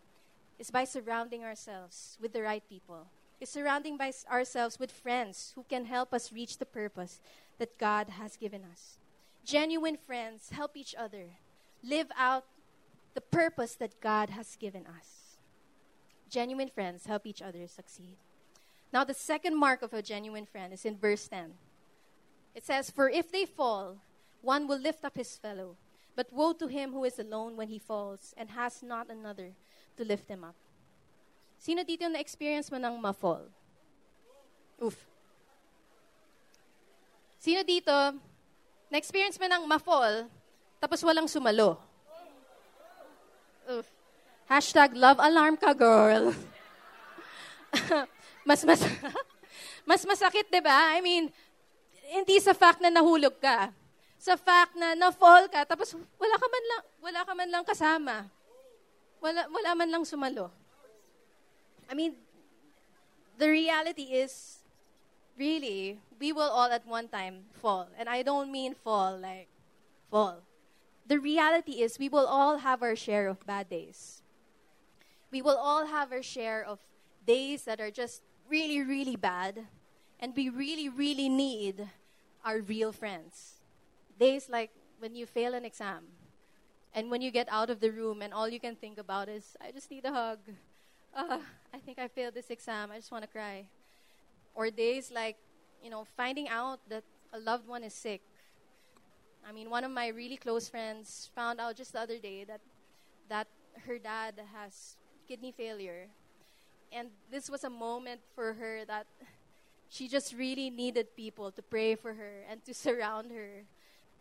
[0.59, 3.07] is by surrounding ourselves with the right people.
[3.41, 7.21] Is surrounding by ourselves with friends who can help us reach the purpose
[7.59, 8.97] that God has given us.
[9.45, 11.27] Genuine friends help each other
[11.83, 12.45] live out
[13.15, 15.37] the purpose that God has given us.
[16.31, 18.17] Genuine friends help each other succeed.
[18.95, 21.51] Now, the second mark of a genuine friend is in verse 10.
[22.55, 23.99] It says, For if they fall,
[24.41, 25.75] one will lift up his fellow.
[26.15, 29.51] But woe to him who is alone when he falls and has not another
[29.97, 30.55] to lift him up.
[31.59, 33.51] Sino dito na experience mo ng ma-fall?
[34.79, 34.95] Oof.
[37.43, 40.31] Sino dito na experience mo ng ma-fall
[40.79, 41.83] tapos walang sumalo?
[43.67, 43.91] Oof.
[44.47, 46.31] Hashtag love alarm ka, girl.
[48.45, 48.81] mas mas
[49.89, 50.95] mas masakit, 'di ba?
[50.95, 51.33] I mean,
[52.13, 53.73] hindi sa fact na nahulog ka.
[54.21, 58.17] Sa fact na na-fall ka tapos wala ka man lang wala ka man lang kasama.
[59.21, 60.53] Wala wala man lang sumalo.
[61.89, 62.17] I mean,
[63.37, 64.65] the reality is
[65.37, 67.89] really we will all at one time fall.
[67.99, 69.49] And I don't mean fall like
[70.09, 70.41] fall.
[71.05, 74.23] The reality is we will all have our share of bad days.
[75.29, 76.81] We will all have our share of
[77.27, 79.67] days that are just really, really bad.
[80.21, 81.89] And we really, really need
[82.45, 83.55] our real friends.
[84.19, 86.05] Days like when you fail an exam
[86.95, 89.57] and when you get out of the room and all you can think about is,
[89.61, 90.39] I just need a hug.
[91.15, 91.39] Uh,
[91.73, 92.91] I think I failed this exam.
[92.91, 93.67] I just want to cry.
[94.55, 95.37] Or days like,
[95.83, 98.23] you know, finding out that a loved one is sick.
[99.47, 102.61] I mean, one of my really close friends found out just the other day that
[103.29, 103.49] that
[103.87, 104.97] her dad has
[105.29, 106.09] kidney failure.
[106.95, 109.07] And this was a moment for her that
[109.91, 113.65] she just really needed people to pray for her and to surround her.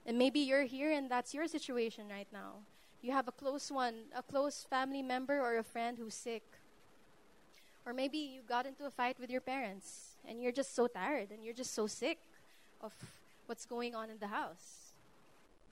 [0.06, 2.66] And maybe you're here and that's your situation right now.
[3.02, 6.44] You have a close one, a close family member or a friend who's sick.
[7.86, 11.30] Or maybe you got into a fight with your parents and you're just so tired
[11.32, 12.18] and you're just so sick
[12.82, 12.94] of
[13.46, 14.94] what's going on in the house.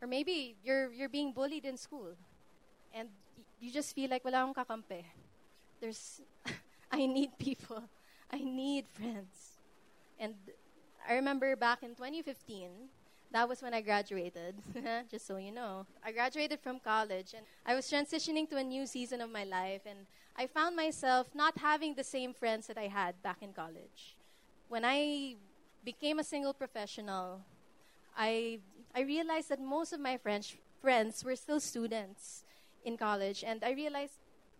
[0.01, 2.13] Or maybe you're, you're being bullied in school
[2.93, 3.09] and
[3.59, 5.05] you just feel like wala akong kakampi.
[5.79, 6.21] There's,
[6.91, 7.83] I need people.
[8.31, 9.57] I need friends.
[10.19, 10.35] And
[11.07, 12.69] I remember back in 2015,
[13.31, 14.55] that was when I graduated,
[15.11, 15.85] just so you know.
[16.03, 19.81] I graduated from college and I was transitioning to a new season of my life
[19.85, 19.99] and
[20.35, 24.17] I found myself not having the same friends that I had back in college.
[24.67, 25.35] When I
[25.83, 27.41] became a single professional,
[28.17, 28.59] I,
[28.93, 32.43] I realized that most of my French friends were still students
[32.83, 33.43] in college.
[33.45, 34.13] And I realized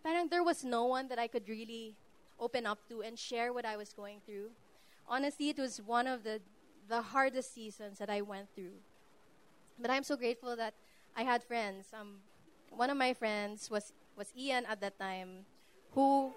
[0.03, 1.95] parang there was no one that I could really
[2.41, 4.49] open up to and share what I was going through.
[5.07, 6.41] Honestly, it was one of the,
[6.89, 8.81] the hardest seasons that I went through.
[9.79, 10.73] But I'm so grateful that
[11.15, 11.85] I had friends.
[11.93, 12.17] Um,
[12.71, 15.45] one of my friends was, was Ian at that time
[15.91, 16.31] who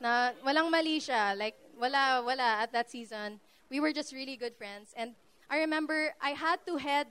[0.00, 1.36] na walang mali siya.
[1.36, 3.40] Like, wala, wala at that season.
[3.70, 4.94] We were just really good friends.
[4.96, 5.14] And
[5.50, 7.08] I remember I had to head,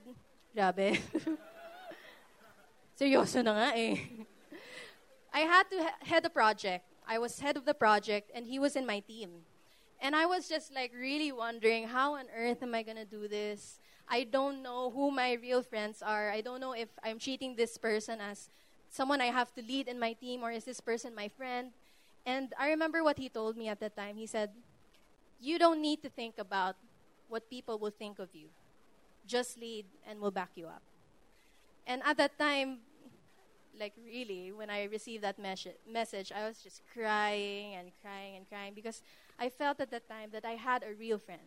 [0.55, 0.97] grabe.
[2.97, 4.25] Seryoso na nga eh.
[5.37, 6.85] I had to he- head a project.
[7.05, 9.45] I was head of the project and he was in my team.
[10.01, 13.27] And I was just like really wondering, how on earth am I going to do
[13.27, 13.77] this?
[14.09, 16.31] I don't know who my real friends are.
[16.31, 18.49] I don't know if I'm treating this person as
[18.89, 21.69] someone I have to lead in my team, or is this person my friend?
[22.25, 24.17] And I remember what he told me at that time.
[24.17, 24.49] He said,
[25.39, 26.77] You don't need to think about
[27.29, 28.47] what people will think of you.
[29.27, 30.81] Just lead, and we'll back you up.
[31.85, 32.79] And at that time,
[33.79, 38.47] like really, when I received that mes- message, I was just crying and crying and
[38.47, 39.01] crying because
[39.39, 41.41] I felt at that time that I had a real friend.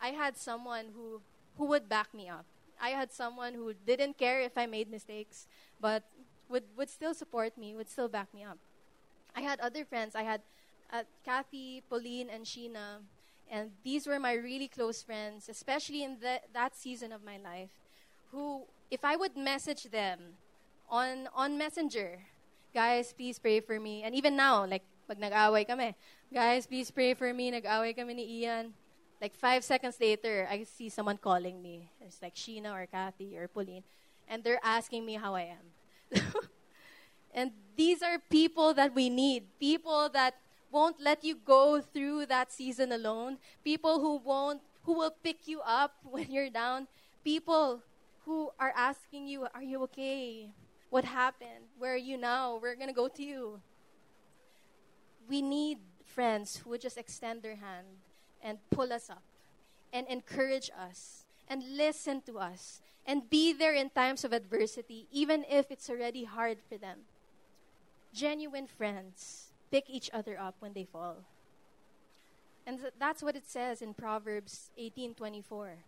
[0.00, 1.20] I had someone who,
[1.56, 2.44] who would back me up.
[2.80, 5.46] I had someone who didn't care if I made mistakes,
[5.80, 6.04] but
[6.48, 8.58] would, would still support me, would still back me up.
[9.34, 10.14] I had other friends.
[10.14, 10.42] I had
[10.92, 13.00] uh, Kathy, Pauline, and Sheena.
[13.50, 17.70] And these were my really close friends, especially in the, that season of my life,
[18.32, 20.34] who, if I would message them
[20.88, 22.18] on, on Messenger,
[22.74, 24.02] guys, please pray for me.
[24.02, 25.94] And even now, like, pag nag-away kami,
[26.32, 27.50] guys, please pray for me.
[27.50, 28.74] Nag-away kami ni Ian.
[29.20, 31.90] Like, five seconds later, I see someone calling me.
[32.00, 33.82] It's like Sheena or Kathy or Pauline.
[34.28, 35.66] And they're asking me how I am.
[37.34, 40.34] and these are people that we need, people that
[40.70, 43.38] won't let you go through that season alone.
[43.64, 46.86] People who won't who will pick you up when you're down.
[47.24, 47.82] People
[48.24, 50.52] who are asking you, "Are you okay?
[50.90, 51.66] What happened?
[51.78, 52.58] Where are you now?
[52.60, 53.60] We're going to go to you."
[55.28, 57.86] We need friends who would just extend their hand
[58.42, 59.22] and pull us up
[59.92, 65.44] and encourage us and listen to us and be there in times of adversity, even
[65.48, 67.06] if it's already hard for them.
[68.12, 71.24] Genuine friends pick each other up when they fall.
[72.66, 75.84] And th- that's what it says in Proverbs 18:24.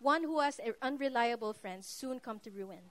[0.00, 2.90] One who has unreliable friends soon come to ruin,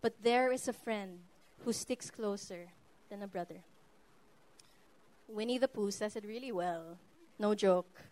[0.00, 1.20] but there is a friend
[1.64, 2.68] who sticks closer
[3.10, 3.64] than a brother.
[5.28, 6.98] Winnie the Pooh says it really well.
[7.38, 8.02] No joke.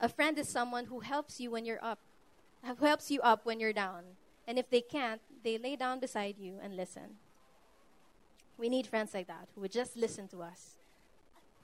[0.00, 2.00] A friend is someone who helps you when you're up,
[2.64, 4.02] who helps you up when you're down.
[4.46, 7.18] And if they can't, they lay down beside you and listen.
[8.56, 10.78] We need friends like that who would just listen to us,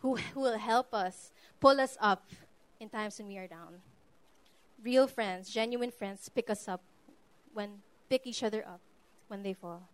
[0.01, 2.31] who, who will help us, pull us up
[2.79, 3.81] in times when we are down.
[4.83, 6.83] Real friends, genuine friends, pick us up
[7.53, 8.81] when, pick each other up
[9.29, 9.89] when they fall.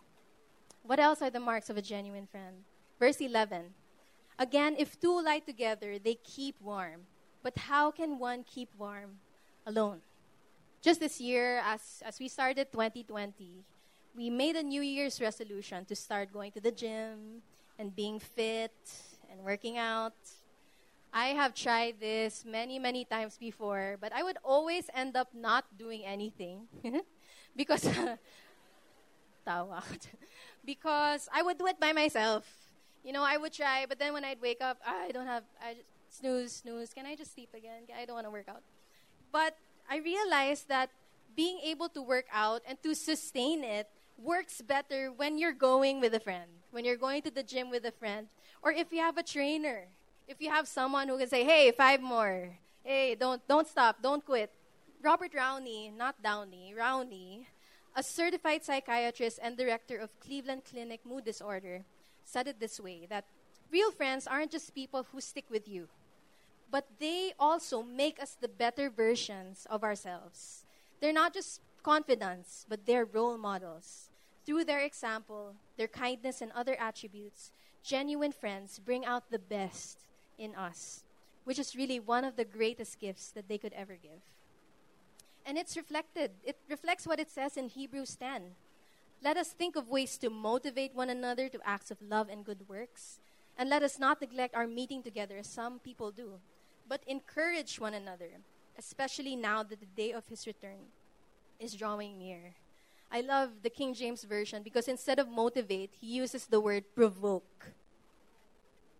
[0.82, 2.64] What else are the marks of a genuine friend?
[2.98, 3.74] Verse 11
[4.38, 7.02] Again, if two lie together, they keep warm.
[7.42, 9.20] But how can one keep warm
[9.66, 10.00] alone?
[10.80, 13.64] Just this year, as, as we started 2020,
[14.16, 17.42] we made a New Year's resolution to start going to the gym
[17.78, 18.72] and being fit
[19.30, 20.16] and working out.
[21.12, 25.64] I have tried this many, many times before, but I would always end up not
[25.76, 26.68] doing anything
[27.56, 27.86] because
[30.64, 32.60] because I would do it by myself
[33.04, 35.44] you know, I would try, but then when I'd wake up, ah, I don't have,
[35.62, 36.92] I just, snooze, snooze.
[36.92, 37.82] Can I just sleep again?
[37.96, 38.62] I don't want to work out.
[39.32, 39.56] But
[39.88, 40.90] I realized that
[41.36, 46.14] being able to work out and to sustain it works better when you're going with
[46.14, 48.26] a friend, when you're going to the gym with a friend,
[48.62, 49.86] or if you have a trainer,
[50.28, 52.58] if you have someone who can say, "Hey, five more.
[52.84, 54.52] Hey, don't don't stop, don't quit."
[55.02, 57.46] Robert Rowney, not Downey, Rowney,
[57.94, 61.84] a certified psychiatrist and director of Cleveland Clinic Mood Disorder,
[62.24, 63.24] said it this way that
[63.70, 65.88] real friends aren't just people who stick with you,
[66.70, 70.64] but they also make us the better versions of ourselves.
[71.00, 74.10] They're not just confidants, but they're role models.
[74.44, 77.50] Through their example, their kindness, and other attributes,
[77.82, 79.98] genuine friends bring out the best
[80.38, 81.02] in us,
[81.44, 84.20] which is really one of the greatest gifts that they could ever give.
[85.50, 88.54] And it's reflected, it reflects what it says in Hebrews 10
[89.20, 92.68] let us think of ways to motivate one another to acts of love and good
[92.68, 93.18] works.
[93.58, 96.40] And let us not neglect our meeting together, as some people do,
[96.88, 98.30] but encourage one another,
[98.78, 100.88] especially now that the day of his return
[101.58, 102.54] is drawing near.
[103.12, 107.72] I love the King James Version because instead of motivate, he uses the word provoke.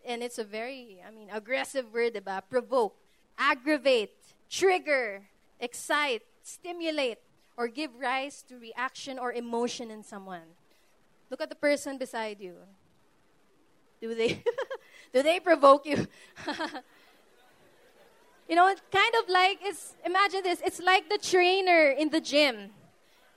[0.04, 2.96] And it's a very, I mean, aggressive word about provoke,
[3.38, 4.18] aggravate,
[4.50, 5.22] trigger,
[5.60, 7.18] excite, stimulate
[7.56, 10.56] or give rise to reaction or emotion in someone.
[11.30, 12.54] Look at the person beside you.
[14.00, 14.42] Do they
[15.12, 16.06] do they provoke you?
[18.48, 22.20] you know, it's kind of like it's imagine this, it's like the trainer in the
[22.20, 22.70] gym.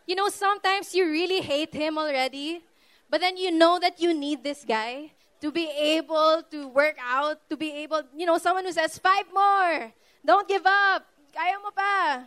[0.07, 2.63] You know, sometimes you really hate him already,
[3.09, 5.11] but then you know that you need this guy
[5.43, 9.25] to be able to work out, to be able, you know, someone who says, five
[9.33, 9.91] more,
[10.25, 12.23] don't give up, kaya mo pa.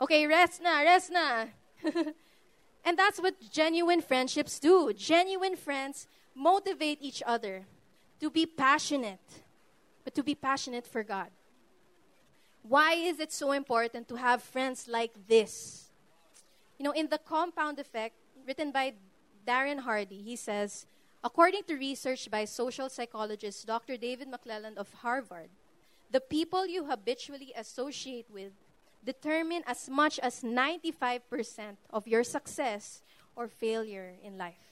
[0.00, 1.46] Okay, rest na, rest na.
[2.84, 4.92] and that's what genuine friendships do.
[4.92, 7.66] Genuine friends motivate each other
[8.20, 9.42] to be passionate,
[10.04, 11.28] but to be passionate for God.
[12.62, 15.90] Why is it so important to have friends like this?
[16.78, 18.14] You know, in The Compound Effect,
[18.46, 18.94] written by
[19.46, 20.86] Darren Hardy, he says,
[21.24, 23.96] according to research by social psychologist Dr.
[23.96, 25.48] David McClelland of Harvard,
[26.10, 28.52] the people you habitually associate with
[29.08, 33.00] determine as much as 95% of your success
[33.34, 34.68] or failure in life.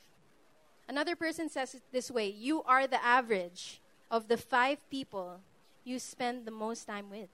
[0.86, 3.80] Another person says it this way you are the average
[4.10, 5.40] of the five people
[5.84, 7.30] you spend the most time with.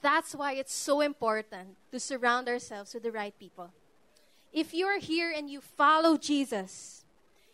[0.00, 3.70] That's why it's so important to surround ourselves with the right people.
[4.52, 7.04] If you're here and you follow Jesus,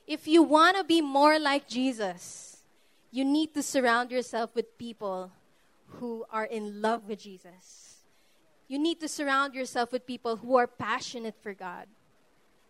[0.07, 2.59] if you want to be more like Jesus,
[3.11, 5.33] you need to surround yourself with people
[5.97, 7.92] who are in love with Jesus
[8.69, 11.87] you need to surround yourself with people who are passionate for God.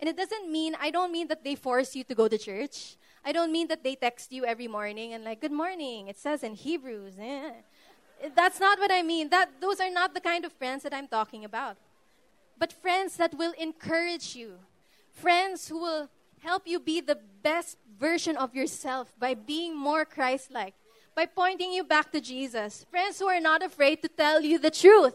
[0.01, 2.97] And it doesn't mean, I don't mean that they force you to go to church.
[3.24, 6.43] I don't mean that they text you every morning and like, good morning, it says
[6.43, 7.14] in Hebrews.
[7.20, 7.51] Eh.
[8.34, 9.28] That's not what I mean.
[9.28, 11.76] That, those are not the kind of friends that I'm talking about.
[12.59, 14.55] But friends that will encourage you.
[15.12, 16.09] Friends who will
[16.40, 20.74] help you be the best version of yourself by being more Christ like,
[21.14, 22.84] by pointing you back to Jesus.
[22.90, 25.14] Friends who are not afraid to tell you the truth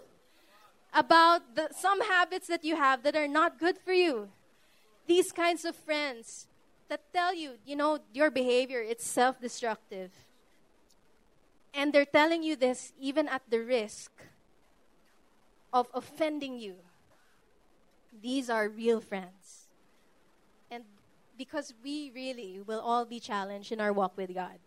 [0.98, 4.30] about the, some habits that you have that are not good for you.
[5.06, 6.48] These kinds of friends
[6.90, 10.12] that tell you, you know, your behavior it's self-destructive.
[11.74, 14.12] And they're telling you this even at the risk
[15.72, 16.76] of offending you.
[18.20, 19.68] These are real friends.
[20.72, 20.84] And
[21.38, 24.58] because we really will all be challenged in our walk with God.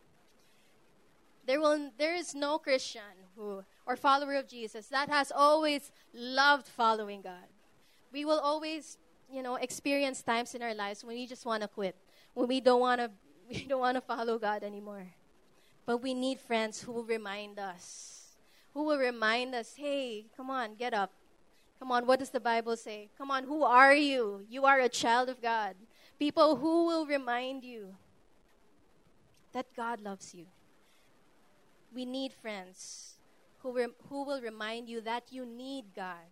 [1.47, 3.26] There, will, there is no Christian
[3.86, 7.49] or follower of Jesus that has always loved following God.
[8.12, 8.99] We will always,
[9.30, 11.97] you know, experience times in our lives when we just want to quit,
[12.34, 13.11] when we don't want to,
[13.49, 15.07] we don't want to follow God anymore.
[15.86, 18.36] But we need friends who will remind us,
[18.74, 21.11] who will remind us, hey, come on, get up.
[21.78, 23.09] Come on, what does the Bible say?
[23.16, 24.45] Come on, who are you?
[24.49, 25.74] You are a child of God.
[26.18, 27.97] People who will remind you
[29.53, 30.47] that God loves you.
[31.93, 33.14] We need friends
[33.62, 36.28] who, rem- who will remind you that you need God,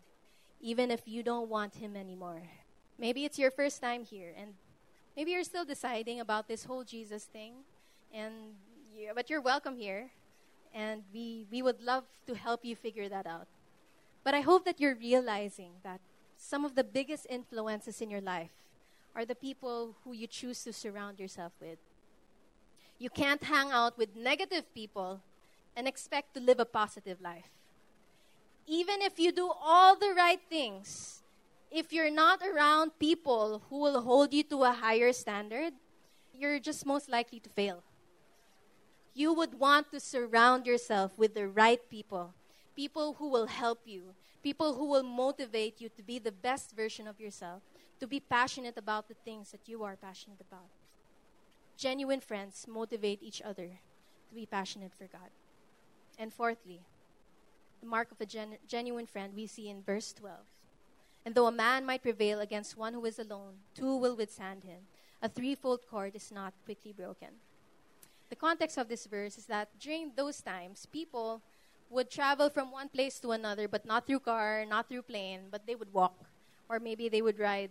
[0.61, 2.43] even if you don't want Him anymore.
[2.99, 4.55] Maybe it's your first time here, and
[5.16, 7.53] maybe you're still deciding about this whole Jesus thing,
[8.12, 8.35] and
[8.95, 10.11] you, but you're welcome here,
[10.74, 13.47] and we, we would love to help you figure that out.
[14.24, 16.01] But I hope that you're realizing that
[16.37, 18.51] some of the biggest influences in your life
[19.14, 21.79] are the people who you choose to surround yourself with.
[22.99, 25.20] You can't hang out with negative people
[25.79, 27.55] and expect to live a positive life.
[28.66, 31.22] Even if you do all the right things,
[31.70, 35.72] if you're not around people who will hold you to a higher standard,
[36.35, 37.85] you're just most likely to fail.
[39.14, 42.35] You would want to surround yourself with the right people,
[42.74, 47.07] people who will help you, people who will motivate you to be the best version
[47.07, 47.62] of yourself,
[48.01, 50.70] to be passionate about the things that you are passionate about.
[51.76, 53.68] Genuine friends motivate each other
[54.29, 55.31] to be passionate for God.
[56.19, 56.81] And fourthly,
[57.81, 60.39] the mark of a gen- genuine friend we see in verse 12.
[61.25, 64.89] And though a man might prevail against one who is alone, two will withstand him.
[65.23, 67.29] A threefold cord is not quickly broken.
[68.31, 71.43] The context of this verse is that during those times, people
[71.91, 75.66] would travel from one place to another, but not through car, not through plane, but
[75.66, 76.25] they would walk.
[76.69, 77.71] Or maybe they would ride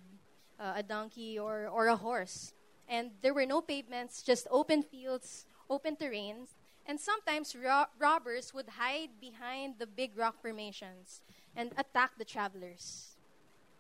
[0.60, 2.54] uh, a donkey or, or a horse.
[2.90, 6.57] And there were no pavements, just open fields, open terrains,
[6.88, 11.22] and sometimes ro- robbers would hide behind the big rock formations
[11.56, 13.18] and attack the travelers.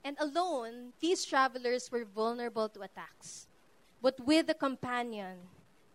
[0.03, 3.47] And alone, these travelers were vulnerable to attacks.
[4.01, 5.37] But with a companion,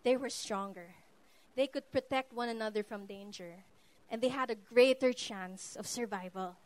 [0.03, 0.95] they were stronger.
[1.55, 3.63] They could protect one another from danger,
[4.09, 6.57] and they had a greater chance of survival.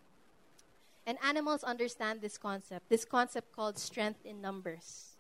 [1.06, 5.18] And animals understand this concept, this concept called strength in numbers.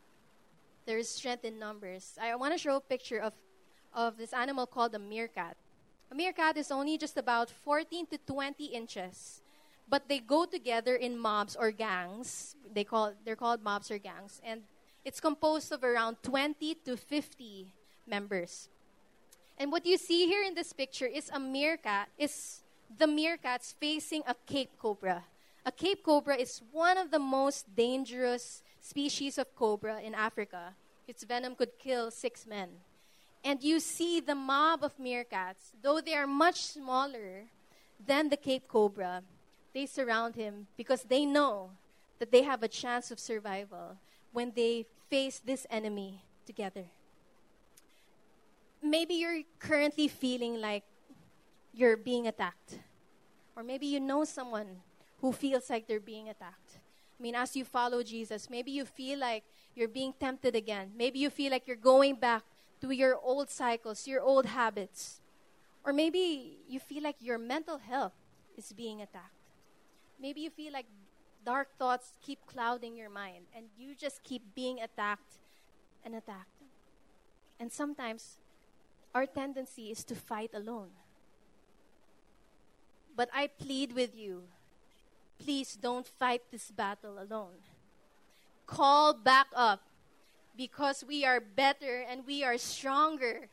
[0.85, 2.17] There is strength in numbers.
[2.19, 3.33] I want to show a picture of
[3.97, 5.57] of this animal called a meerkat.
[6.11, 9.41] A meerkat is only just about 14 to 20 inches,
[9.89, 12.55] but they go together in mobs or gangs.
[12.71, 14.61] They call they're called mobs or gangs, and
[15.03, 17.73] it's composed of around 20 to 50
[18.05, 18.69] members.
[19.57, 24.21] And what you see here in this picture is a meerkat is the meerkats facing
[24.27, 25.25] a cape cobra.
[25.65, 30.75] A cape cobra is one of the most dangerous species of cobra in Africa.
[31.07, 32.69] Its venom could kill six men
[33.43, 37.45] and you see the mob of meerkats, though they are much smaller
[38.05, 39.23] than the Cape Cobra,
[39.73, 41.71] they surround him because they know
[42.19, 43.97] that they have a chance of survival
[44.31, 46.85] when they face this enemy together.
[48.81, 50.83] Maybe you're currently feeling like
[51.73, 52.79] you're being attacked.
[53.55, 54.81] Or maybe you know someone
[55.21, 56.79] who feels like they're being attacked.
[57.19, 59.43] I mean, as you follow Jesus, maybe you feel like
[59.75, 60.91] you're being tempted again.
[60.95, 62.43] Maybe you feel like you're going back
[62.81, 65.21] to your old cycles, your old habits.
[65.83, 68.13] Or maybe you feel like your mental health
[68.57, 69.33] is being attacked.
[70.19, 70.85] Maybe you feel like
[71.45, 75.39] dark thoughts keep clouding your mind and you just keep being attacked
[76.03, 76.63] and attacked.
[77.59, 78.37] And sometimes
[79.15, 80.89] our tendency is to fight alone.
[83.15, 84.43] But I plead with you
[85.37, 87.61] please don't fight this battle alone.
[88.65, 89.81] Call back up
[90.57, 93.47] because we are better and we are stronger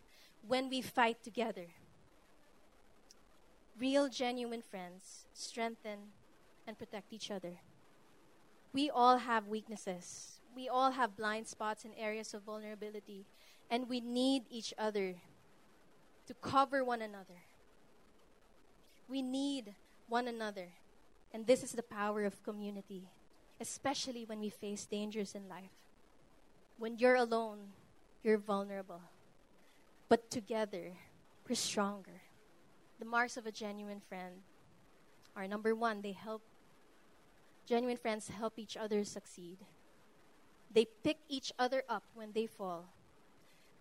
[0.47, 1.67] when we fight together.
[3.79, 5.99] Real, genuine friends strengthen
[6.67, 7.61] and protect each other.
[8.73, 10.41] We all have weaknesses.
[10.57, 13.27] We all have blind spots and areas of vulnerability,
[13.71, 15.17] and we need each other
[16.27, 17.43] to cover one another.
[19.09, 19.75] We need
[20.09, 20.69] one another,
[21.33, 23.11] and this is the power of community,
[23.61, 25.84] especially when we face dangers in life.
[26.79, 27.59] When you're alone,
[28.23, 29.01] you're vulnerable.
[30.09, 30.93] But together,
[31.49, 32.23] we're stronger.
[32.99, 34.43] The marks of a genuine friend
[35.37, 36.43] are number one, they help,
[37.67, 39.59] genuine friends help each other succeed.
[40.73, 42.87] They pick each other up when they fall.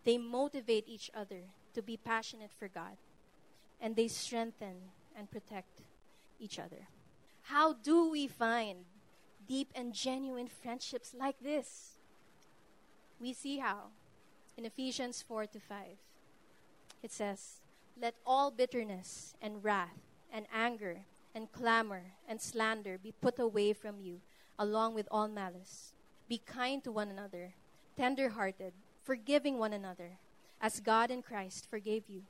[0.04, 1.42] They motivate each other
[1.74, 2.98] to be passionate for God.
[3.82, 4.76] And they strengthen
[5.18, 5.82] and protect
[6.40, 6.88] each other.
[7.44, 8.86] How do we find
[9.48, 11.93] deep and genuine friendships like this?
[13.24, 13.96] We see how
[14.58, 15.80] in Ephesians 4 to 5.
[17.02, 17.62] It says,
[17.96, 24.02] Let all bitterness and wrath and anger and clamor and slander be put away from
[24.02, 24.20] you,
[24.60, 25.94] along with all malice.
[26.28, 27.54] Be kind to one another,
[27.96, 30.20] tender hearted, forgiving one another,
[30.60, 32.24] as God in Christ forgave you.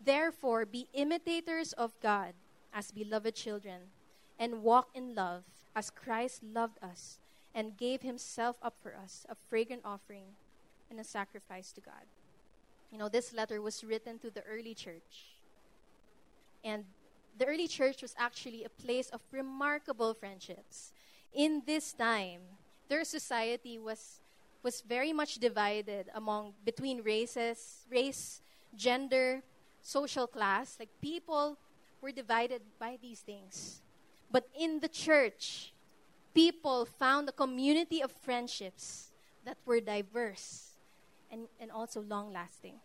[0.00, 2.34] Therefore, be imitators of God
[2.72, 3.90] as beloved children,
[4.38, 5.42] and walk in love
[5.74, 7.18] as Christ loved us
[7.54, 10.36] and gave himself up for us, a fragrant offering
[10.90, 12.06] and a sacrifice to God.
[12.92, 15.36] You know, this letter was written to the early church.
[16.64, 16.84] And
[17.38, 20.92] the early church was actually a place of remarkable friendships.
[21.32, 22.40] In this time,
[22.88, 24.20] their society was
[24.62, 28.42] was very much divided among between races, race,
[28.76, 29.42] gender,
[29.82, 30.76] social class.
[30.78, 31.56] Like people
[32.02, 33.80] were divided by these things.
[34.30, 35.72] But in the church,
[36.34, 39.12] people found a community of friendships
[39.44, 40.70] that were diverse
[41.30, 42.80] and, and also long lasting.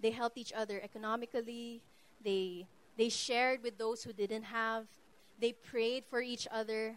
[0.00, 1.82] They helped each other economically,
[2.24, 2.66] they,
[2.96, 4.86] they shared with those who didn't have,
[5.38, 6.96] they prayed for each other.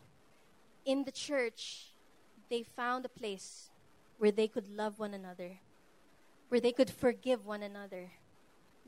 [0.85, 1.93] In the church,
[2.49, 3.69] they found a place
[4.17, 5.59] where they could love one another,
[6.49, 8.11] where they could forgive one another,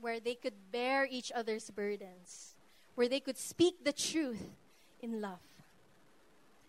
[0.00, 2.54] where they could bear each other's burdens,
[2.94, 4.56] where they could speak the truth
[5.00, 5.55] in love.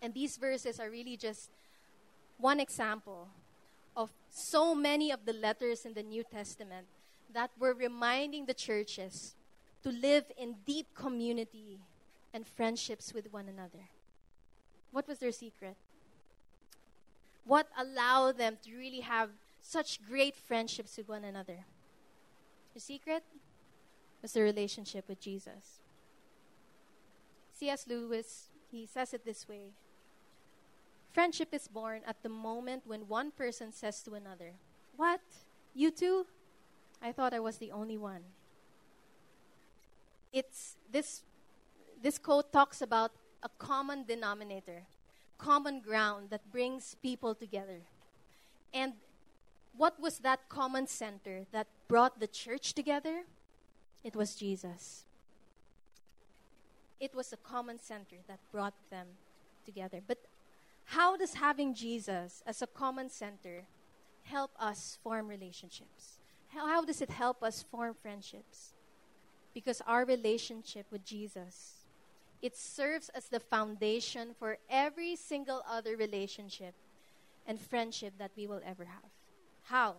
[0.00, 1.50] And these verses are really just
[2.38, 3.28] one example
[3.96, 6.86] of so many of the letters in the New Testament
[7.32, 9.34] that were reminding the churches
[9.82, 11.80] to live in deep community
[12.32, 13.88] and friendships with one another.
[14.92, 15.76] What was their secret?
[17.44, 19.30] What allowed them to really have
[19.62, 21.64] such great friendships with one another?
[22.74, 23.24] The secret
[24.22, 25.80] was the relationship with Jesus.
[27.54, 27.86] C.S.
[27.88, 29.72] Lewis, he says it this way
[31.12, 34.52] Friendship is born at the moment when one person says to another,
[34.96, 35.20] What?
[35.74, 36.26] You too?
[37.02, 38.22] I thought I was the only one.
[40.32, 41.22] It's this
[42.02, 44.84] this quote talks about a common denominator,
[45.38, 47.80] common ground that brings people together.
[48.74, 48.94] And
[49.76, 53.24] what was that common center that brought the church together?
[54.04, 55.04] It was Jesus.
[57.00, 59.06] It was a common center that brought them
[59.64, 60.00] together.
[60.04, 60.18] But
[60.88, 63.64] how does having Jesus as a common center
[64.22, 66.18] help us form relationships?
[66.48, 68.72] How, how does it help us form friendships?
[69.52, 71.78] Because our relationship with Jesus
[72.40, 76.74] it serves as the foundation for every single other relationship
[77.46, 79.10] and friendship that we will ever have.
[79.64, 79.96] How?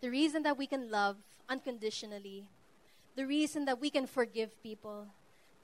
[0.00, 1.16] The reason that we can love
[1.48, 2.48] unconditionally,
[3.16, 5.06] the reason that we can forgive people,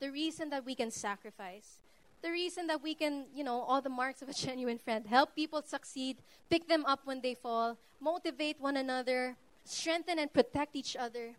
[0.00, 1.78] the reason that we can sacrifice,
[2.22, 5.34] the reason that we can, you know, all the marks of a genuine friend, help
[5.34, 6.18] people succeed,
[6.48, 11.34] pick them up when they fall, motivate one another, strengthen and protect each other.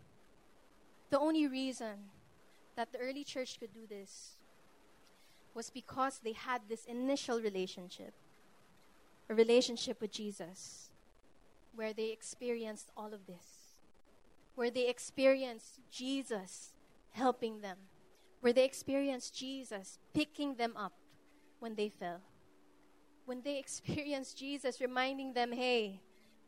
[1.09, 2.09] The only reason
[2.75, 4.37] that the early church could do this
[5.53, 8.13] was because they had this initial relationship,
[9.29, 10.89] a relationship with Jesus,
[11.75, 13.75] where they experienced all of this,
[14.55, 16.71] where they experienced Jesus
[17.11, 17.77] helping them,
[18.41, 20.93] where they experienced Jesus picking them up
[21.59, 22.21] when they fell,
[23.25, 26.01] when they experienced Jesus reminding them, hey,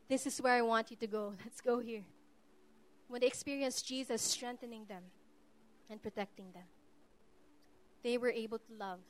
[0.08, 2.04] this is where I want you to go, let's go here.
[3.08, 5.04] When they experienced Jesus strengthening them
[5.88, 6.64] and protecting them.
[8.02, 9.00] They were able to love,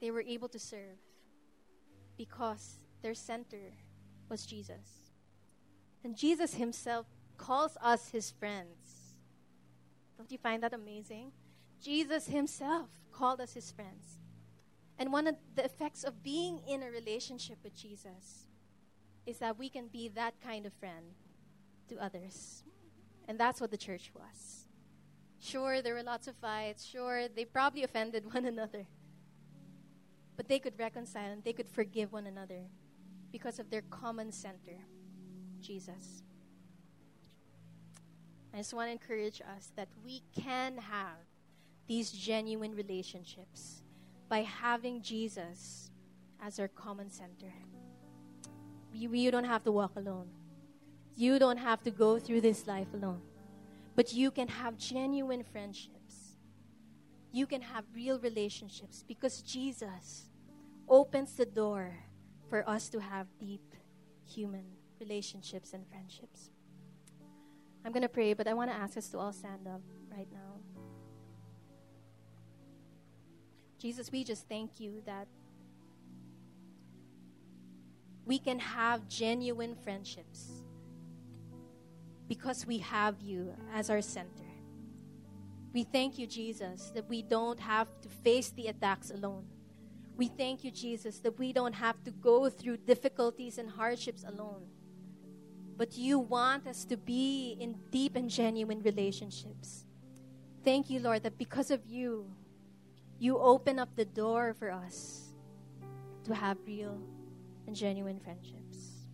[0.00, 0.98] they were able to serve
[2.16, 3.72] because their center
[4.28, 5.12] was Jesus.
[6.02, 9.03] And Jesus himself calls us his friends.
[10.16, 11.32] Don't you find that amazing?
[11.80, 14.18] Jesus himself called us his friends.
[14.98, 18.46] And one of the effects of being in a relationship with Jesus
[19.26, 21.14] is that we can be that kind of friend
[21.88, 22.62] to others.
[23.26, 24.66] And that's what the church was.
[25.40, 26.84] Sure, there were lots of fights.
[26.84, 28.86] Sure, they probably offended one another.
[30.36, 32.62] But they could reconcile and they could forgive one another
[33.30, 34.78] because of their common center,
[35.60, 36.23] Jesus.
[38.54, 41.18] I just want to encourage us that we can have
[41.88, 43.82] these genuine relationships
[44.28, 45.90] by having Jesus
[46.40, 47.52] as our common center.
[48.92, 50.28] You, you don't have to walk alone.
[51.16, 53.22] You don't have to go through this life alone,
[53.96, 56.36] but you can have genuine friendships.
[57.32, 60.26] You can have real relationships because Jesus
[60.88, 61.96] opens the door
[62.48, 63.74] for us to have deep
[64.24, 64.64] human
[65.00, 66.50] relationships and friendships.
[67.84, 70.28] I'm going to pray, but I want to ask us to all stand up right
[70.32, 70.60] now.
[73.78, 75.28] Jesus, we just thank you that
[78.24, 80.48] we can have genuine friendships
[82.26, 84.44] because we have you as our center.
[85.74, 89.44] We thank you, Jesus, that we don't have to face the attacks alone.
[90.16, 94.62] We thank you, Jesus, that we don't have to go through difficulties and hardships alone.
[95.76, 99.86] But you want us to be in deep and genuine relationships.
[100.64, 102.30] Thank you, Lord, that because of you,
[103.18, 105.32] you open up the door for us
[106.24, 107.00] to have real
[107.66, 109.06] and genuine friendships.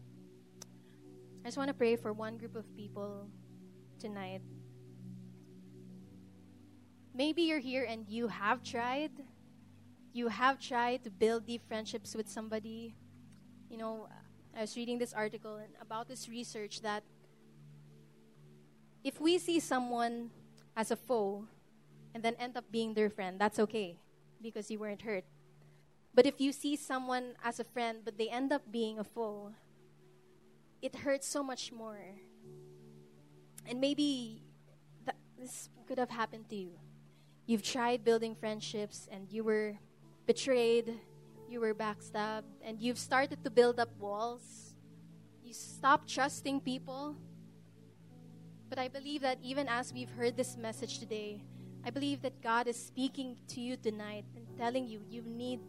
[1.43, 3.27] I just want to pray for one group of people
[3.99, 4.43] tonight.
[7.15, 9.11] Maybe you're here and you have tried.
[10.13, 12.95] You have tried to build deep friendships with somebody.
[13.69, 14.09] You know,
[14.57, 17.03] I was reading this article about this research that
[19.03, 20.31] if we see someone
[20.77, 21.47] as a foe
[22.15, 23.97] and then end up being their friend, that's okay
[24.43, 25.25] because you weren't hurt.
[26.13, 29.53] But if you see someone as a friend but they end up being a foe,
[30.83, 32.01] it hurts so much more.
[33.67, 34.43] And maybe
[35.39, 36.73] this could have happened to you.
[37.47, 39.79] You've tried building friendships and you were
[40.27, 41.01] betrayed,
[41.51, 44.75] you were backstabbed, and you've started to build up walls.
[45.43, 47.17] You stopped trusting people.
[48.69, 51.43] But I believe that even as we've heard this message today,
[51.85, 55.61] I believe that God is speaking to you tonight and telling you you need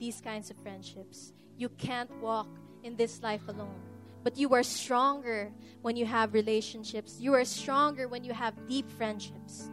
[0.00, 1.32] these kinds of friendships.
[1.56, 2.48] You can't walk
[2.82, 3.80] in this life alone.
[4.24, 5.52] But you are stronger
[5.82, 7.18] when you have relationships.
[7.20, 9.70] You are stronger when you have deep friendships.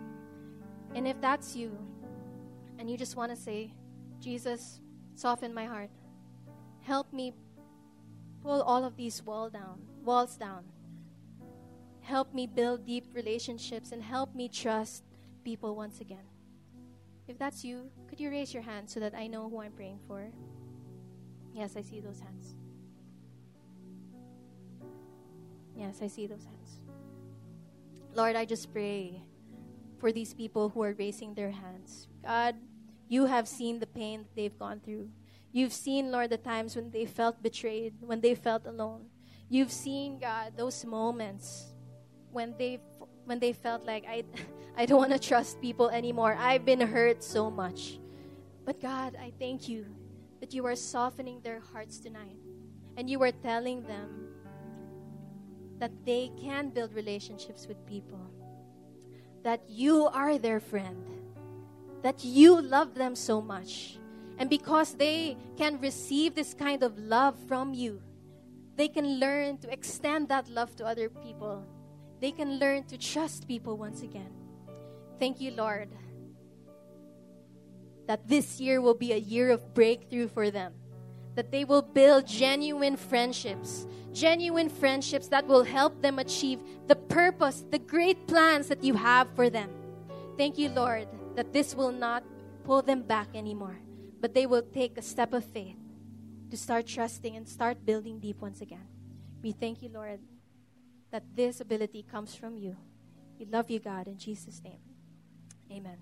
[0.93, 1.75] And if that's you,
[2.77, 3.73] and you just want to say,
[4.19, 4.81] Jesus,
[5.17, 5.89] soften my heart.
[6.81, 7.33] Help me
[8.43, 10.63] pull all of these wall down, walls down.
[12.01, 15.03] Help me build deep relationships and help me trust
[15.43, 16.23] people once again.
[17.27, 19.99] If that's you, could you raise your hand so that I know who I'm praying
[20.07, 20.29] for?
[21.53, 22.55] Yes, I see those hands.
[25.75, 26.79] Yes, I see those hands.
[28.13, 29.21] Lord, I just pray
[29.99, 32.07] for these people who are raising their hands.
[32.23, 32.55] God,
[33.07, 35.09] you have seen the pain that they've gone through.
[35.51, 39.05] You've seen, Lord, the times when they felt betrayed, when they felt alone.
[39.49, 41.73] You've seen, God, those moments
[42.31, 42.79] when they
[43.25, 44.23] when they felt like I
[44.77, 46.35] I don't want to trust people anymore.
[46.37, 47.99] I've been hurt so much.
[48.65, 49.85] But God, I thank you
[50.39, 52.37] that you are softening their hearts tonight.
[52.97, 54.27] And you are telling them
[55.79, 58.19] that they can build relationships with people.
[59.43, 61.16] That you are their friend.
[62.03, 63.97] That you love them so much.
[64.37, 68.01] And because they can receive this kind of love from you,
[68.75, 71.65] they can learn to extend that love to other people.
[72.21, 74.31] They can learn to trust people once again.
[75.19, 75.89] Thank you, Lord,
[78.05, 80.73] that this year will be a year of breakthrough for them.
[81.33, 87.65] That they will build genuine friendships, genuine friendships that will help them achieve the purpose,
[87.69, 89.69] the great plans that you have for them.
[90.37, 92.23] Thank you, Lord, that this will not
[92.63, 93.77] pull them back anymore,
[94.19, 95.77] but they will take a step of faith
[96.49, 98.87] to start trusting and start building deep once again.
[99.43, 100.19] We thank you, Lord,
[101.11, 102.75] that this ability comes from you.
[103.37, 104.79] We love you, God, in Jesus' name.
[105.71, 105.97] Amen.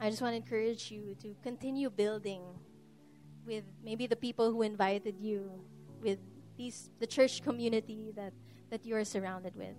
[0.00, 2.40] I just want to encourage you to continue building
[3.44, 5.60] with maybe the people who invited you,
[6.00, 6.20] with
[6.56, 8.32] these the church community that,
[8.70, 9.76] that you are surrounded with.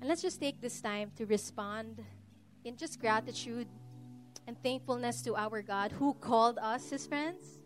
[0.00, 2.02] And let's just take this time to respond
[2.64, 3.68] in just gratitude
[4.46, 7.58] and thankfulness to our God who called us his friends.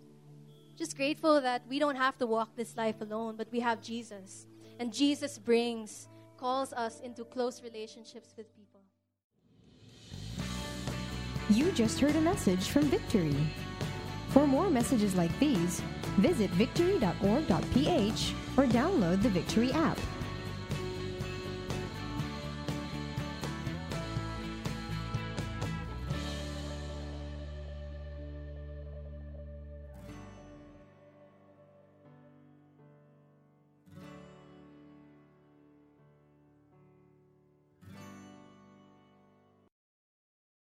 [0.76, 4.46] Just grateful that we don't have to walk this life alone, but we have Jesus.
[4.78, 8.80] And Jesus brings, calls us into close relationships with people.
[11.50, 13.34] You just heard a message from Victory.
[14.28, 15.80] For more messages like these,
[16.18, 19.98] visit victory.org.ph or download the Victory app.